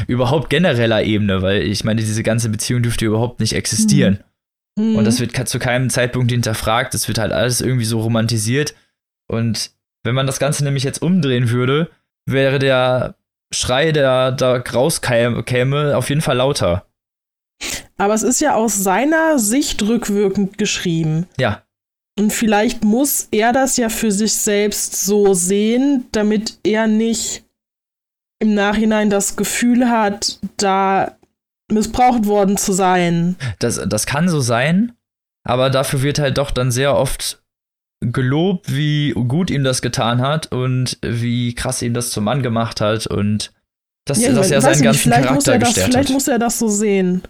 [0.06, 4.22] überhaupt genereller Ebene, weil ich meine, diese ganze Beziehung dürfte überhaupt nicht existieren.
[4.78, 4.96] Mhm.
[4.96, 8.74] Und das wird zu keinem Zeitpunkt hinterfragt, das wird halt alles irgendwie so romantisiert.
[9.28, 9.70] Und
[10.02, 11.90] wenn man das Ganze nämlich jetzt umdrehen würde,
[12.26, 13.16] wäre der
[13.54, 16.86] Schrei, der da rauskäme, auf jeden Fall lauter.
[17.96, 21.26] Aber es ist ja aus seiner Sicht rückwirkend geschrieben.
[21.38, 21.62] Ja.
[22.18, 27.44] Und vielleicht muss er das ja für sich selbst so sehen, damit er nicht
[28.40, 31.16] im Nachhinein das Gefühl hat, da
[31.70, 33.36] missbraucht worden zu sein.
[33.58, 34.92] Das, das kann so sein,
[35.44, 37.43] aber dafür wird halt doch dann sehr oft
[38.12, 42.80] gelobt, wie gut ihm das getan hat und wie krass ihm das zum Mann gemacht
[42.80, 43.52] hat und
[44.06, 46.38] dass, ja, dass er seinen nicht, ganzen Charakter muss er das, gestärkt Vielleicht muss er
[46.38, 47.22] das so sehen,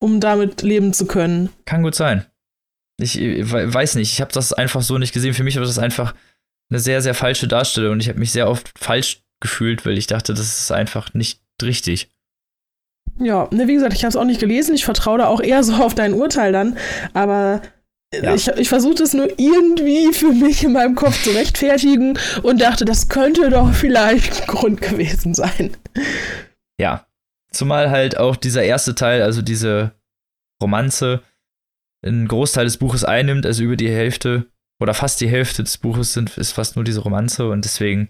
[0.00, 1.48] um damit leben zu können.
[1.64, 2.26] Kann gut sein.
[2.98, 5.32] Ich weiß nicht, ich habe das einfach so nicht gesehen.
[5.32, 6.14] Für mich war das einfach
[6.70, 10.06] eine sehr, sehr falsche Darstellung und ich habe mich sehr oft falsch gefühlt, weil ich
[10.06, 12.10] dachte, das ist einfach nicht richtig.
[13.18, 14.74] Ja, ne, wie gesagt, ich habe es auch nicht gelesen.
[14.74, 16.76] Ich vertraue da auch eher so auf dein Urteil dann.
[17.14, 17.62] Aber
[18.14, 18.34] ja.
[18.34, 22.84] ich, ich versuchte es nur irgendwie für mich in meinem Kopf zu rechtfertigen und dachte,
[22.84, 25.76] das könnte doch vielleicht ein Grund gewesen sein.
[26.80, 27.06] Ja.
[27.52, 29.92] Zumal halt auch dieser erste Teil, also diese
[30.62, 31.22] Romanze,
[32.00, 34.46] einen Großteil des Buches einnimmt, also über die Hälfte
[34.80, 38.08] oder fast die Hälfte des Buches sind, ist fast nur diese Romanze und deswegen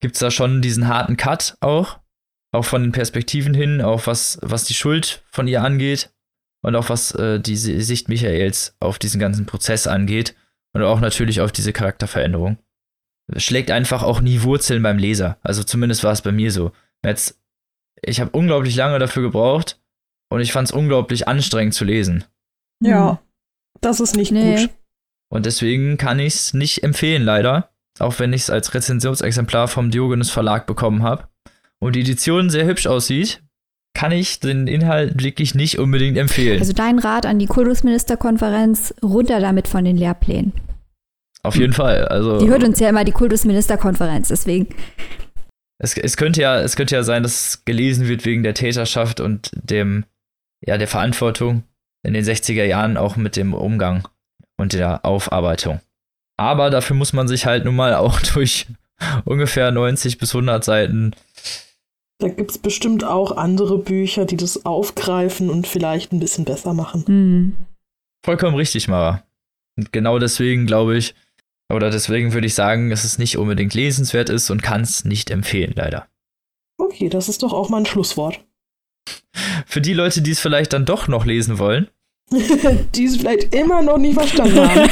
[0.00, 2.00] gibt es da schon diesen harten Cut auch,
[2.52, 6.10] auch von den Perspektiven hin, auch was, was die Schuld von ihr angeht
[6.66, 10.34] und auch was äh, die Sicht Michaels auf diesen ganzen Prozess angeht
[10.74, 12.58] und auch natürlich auf diese Charakterveränderung.
[13.32, 15.38] Es schlägt einfach auch nie Wurzeln beim Leser.
[15.42, 16.72] Also zumindest war es bei mir so.
[17.04, 17.40] Jetzt,
[18.02, 19.80] ich habe unglaublich lange dafür gebraucht
[20.28, 22.24] und ich fand es unglaublich anstrengend zu lesen.
[22.82, 23.18] Ja, mhm.
[23.80, 24.56] das ist nicht nee.
[24.56, 24.70] gut.
[25.28, 27.70] Und deswegen kann ich es nicht empfehlen, leider.
[28.00, 31.28] Auch wenn ich es als Rezensionsexemplar vom Diogenes Verlag bekommen habe.
[31.78, 33.44] Und die Edition sehr hübsch aussieht,
[33.96, 36.58] kann ich den Inhalt wirklich nicht unbedingt empfehlen.
[36.58, 40.52] Also dein Rat an die Kultusministerkonferenz, runter damit von den Lehrplänen.
[41.42, 42.06] Auf jeden Fall.
[42.08, 44.68] Also, die hört uns ja immer die Kultusministerkonferenz, deswegen.
[45.78, 49.18] Es, es, könnte ja, es könnte ja sein, dass es gelesen wird wegen der Täterschaft
[49.18, 50.04] und dem,
[50.60, 51.62] ja, der Verantwortung
[52.02, 54.06] in den 60er Jahren auch mit dem Umgang
[54.58, 55.80] und der Aufarbeitung.
[56.36, 58.66] Aber dafür muss man sich halt nun mal auch durch
[59.24, 61.12] ungefähr 90 bis 100 Seiten.
[62.18, 66.72] Da gibt es bestimmt auch andere Bücher, die das aufgreifen und vielleicht ein bisschen besser
[66.72, 67.04] machen.
[67.06, 67.56] Mhm.
[68.24, 69.22] Vollkommen richtig, Mara.
[69.76, 71.14] Und genau deswegen glaube ich,
[71.72, 75.30] oder deswegen würde ich sagen, dass es nicht unbedingt lesenswert ist und kann es nicht
[75.30, 76.06] empfehlen, leider.
[76.78, 78.44] Okay, das ist doch auch mal ein Schlusswort.
[79.66, 81.88] Für die Leute, die es vielleicht dann doch noch lesen wollen,
[82.94, 84.90] die es vielleicht immer noch nicht verstanden haben.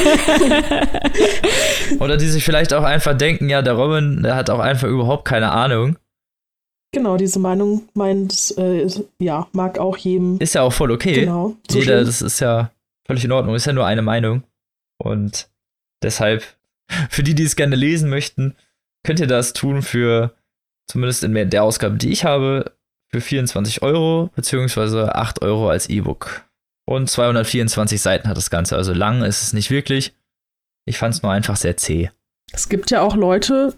[1.98, 5.24] Oder die sich vielleicht auch einfach denken, ja, der Robin, der hat auch einfach überhaupt
[5.24, 5.98] keine Ahnung.
[6.94, 8.88] Genau, diese Meinung meint, äh,
[9.18, 10.38] ja, mag auch jedem.
[10.38, 11.22] Ist ja auch voll okay.
[11.22, 11.56] Genau.
[11.68, 12.06] So Jeder, schön.
[12.06, 12.70] das ist ja
[13.04, 13.56] völlig in Ordnung.
[13.56, 14.44] Ist ja nur eine Meinung.
[15.02, 15.48] Und
[16.04, 16.44] deshalb,
[17.10, 18.54] für die, die es gerne lesen möchten,
[19.04, 20.34] könnt ihr das tun für,
[20.86, 22.72] zumindest in der Ausgabe, die ich habe,
[23.10, 26.44] für 24 Euro, beziehungsweise 8 Euro als E-Book.
[26.86, 28.76] Und 224 Seiten hat das Ganze.
[28.76, 30.14] Also lang ist es nicht wirklich.
[30.86, 32.10] Ich fand es nur einfach sehr zäh.
[32.52, 33.74] Es gibt ja auch Leute,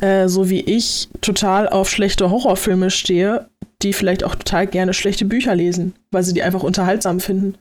[0.00, 3.48] äh, so wie ich, total auf schlechte Horrorfilme stehe,
[3.82, 7.56] die vielleicht auch total gerne schlechte Bücher lesen, weil sie die einfach unterhaltsam finden.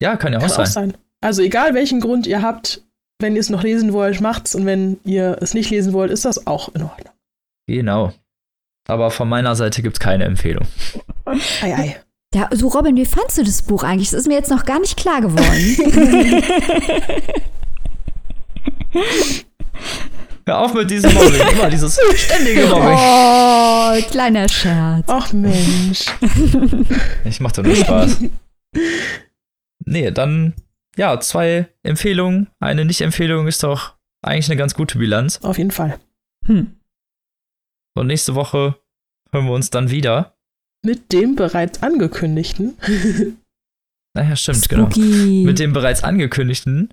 [0.00, 0.64] Ja, kann ja auch, kann sein.
[0.64, 0.94] auch sein.
[1.20, 2.82] Also egal welchen Grund ihr habt,
[3.18, 4.54] wenn ihr es noch lesen wollt, macht's.
[4.54, 7.12] Und wenn ihr es nicht lesen wollt, ist das auch in Ordnung.
[7.66, 8.12] Genau.
[8.88, 10.66] Aber von meiner Seite gibt's keine Empfehlung.
[11.24, 11.96] Ei, ei.
[12.34, 14.10] Ja, so Robin, wie fandst du das Buch eigentlich?
[14.10, 15.42] Das ist mir jetzt noch gar nicht klar geworden.
[20.48, 21.40] Hör auf mit diesem Mobbing.
[21.52, 22.96] Immer dieses ständige Mobbing.
[22.96, 25.04] oh, kleiner Scherz.
[25.08, 26.06] Ach Mensch.
[27.24, 28.20] Ich mach doch nur Spaß.
[29.84, 30.54] Nee, dann,
[30.96, 32.48] ja, zwei Empfehlungen.
[32.60, 35.40] Eine Nicht-Empfehlung ist doch eigentlich eine ganz gute Bilanz.
[35.42, 35.98] Auf jeden Fall.
[36.46, 36.76] Hm.
[37.96, 38.76] Und nächste Woche
[39.32, 40.36] hören wir uns dann wieder.
[40.84, 42.76] Mit dem bereits angekündigten.
[44.14, 44.90] Naja, stimmt, genau.
[44.90, 45.42] Spooky.
[45.44, 46.88] Mit dem bereits angekündigten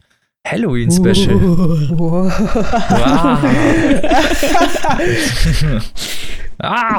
[0.45, 1.39] Halloween-Special.
[1.97, 2.31] Wow.
[6.59, 6.97] ah,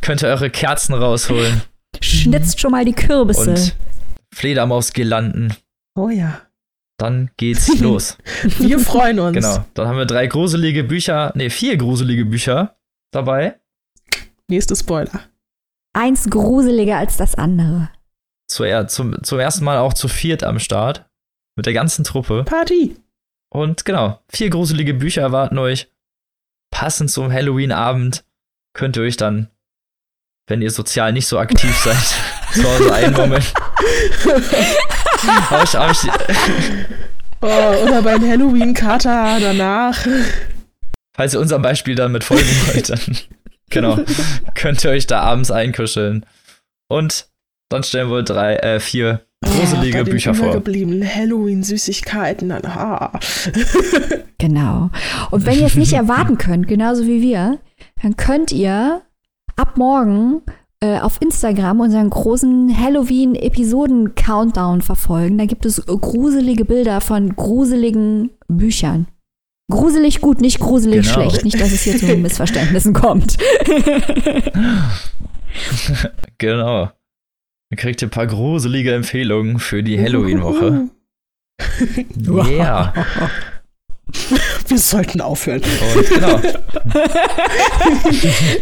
[0.00, 1.62] könnt ihr eure Kerzen rausholen
[2.00, 3.50] Schnitzt schon mal die Kürbisse.
[3.50, 3.76] und
[4.34, 5.54] Fledermaus-Girlanden.
[5.94, 6.40] Oh ja.
[6.98, 8.16] Dann geht's los.
[8.58, 9.34] Wir freuen uns.
[9.36, 9.64] genau.
[9.74, 12.76] Dann haben wir drei gruselige Bücher, nee, vier gruselige Bücher
[13.12, 13.58] dabei.
[14.48, 15.20] Nächste Spoiler.
[15.94, 17.90] Eins gruseliger als das andere.
[18.48, 21.06] Zuer zum, zum ersten Mal auch zu viert am Start.
[21.56, 22.44] Mit der ganzen Truppe.
[22.44, 22.96] Party.
[23.50, 25.88] Und genau, vier gruselige Bücher erwarten euch.
[26.70, 28.24] Passend zum Halloween-Abend
[28.74, 29.50] könnt ihr euch dann,
[30.48, 31.96] wenn ihr sozial nicht so aktiv seid,
[32.54, 33.44] zu Hause einmummeln.
[35.50, 36.10] Hab ich,
[37.44, 37.46] Oh,
[37.82, 40.06] oder beim Halloween-Kater danach.
[41.14, 43.18] falls ihr unserem Beispiel dann mit folgen wollt, dann
[43.70, 43.98] genau,
[44.54, 46.24] könnt ihr euch da abends einkuscheln.
[46.88, 47.28] Und
[47.68, 50.48] dann stellen wir drei, äh, vier gruselige den Bücher vor.
[50.54, 52.48] Halloween-Süßigkeiten.
[52.50, 53.18] dann, ah.
[54.38, 54.90] Genau.
[55.30, 57.58] Und wenn ihr es nicht erwarten könnt, genauso wie wir,
[58.02, 59.02] dann könnt ihr
[59.56, 60.40] ab morgen
[60.80, 65.38] äh, auf Instagram unseren großen Halloween-Episoden-Countdown verfolgen.
[65.38, 69.06] Da gibt es gruselige Bilder von gruseligen Büchern.
[69.70, 71.12] Gruselig gut, nicht gruselig Genau.
[71.28, 71.44] schlecht.
[71.44, 73.36] Nicht, dass es hier zu Missverständnissen kommt.
[76.38, 76.90] Genau.
[77.72, 80.90] Dann kriegt ihr ein paar gruselige Empfehlungen für die Halloween-Woche.
[82.26, 82.92] Yeah.
[84.68, 85.62] Wir sollten aufhören.
[85.62, 86.38] Und genau.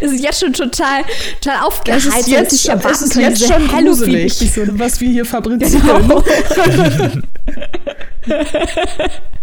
[0.00, 1.02] Es ist jetzt schon total,
[1.40, 4.40] total Es ist jetzt, es ist jetzt schon gruselig,
[4.78, 5.82] was wir hier fabrizieren.
[5.82, 6.22] Genau.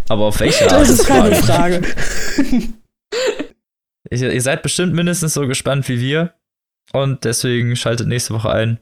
[0.07, 0.81] Aber auf welche Art?
[0.81, 1.81] Das ist keine Frage.
[1.83, 2.73] Frage.
[4.11, 6.35] Ihr, ihr seid bestimmt mindestens so gespannt wie wir.
[6.93, 8.79] Und deswegen schaltet nächste Woche ein.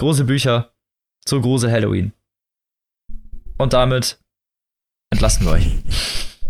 [0.00, 0.74] Große Bücher
[1.26, 2.14] zu große Halloween.
[3.58, 4.18] Und damit
[5.12, 5.66] entlassen wir euch.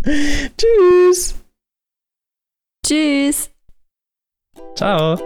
[0.56, 1.34] Tschüss.
[2.86, 3.50] Tschüss.
[4.76, 5.18] Ciao.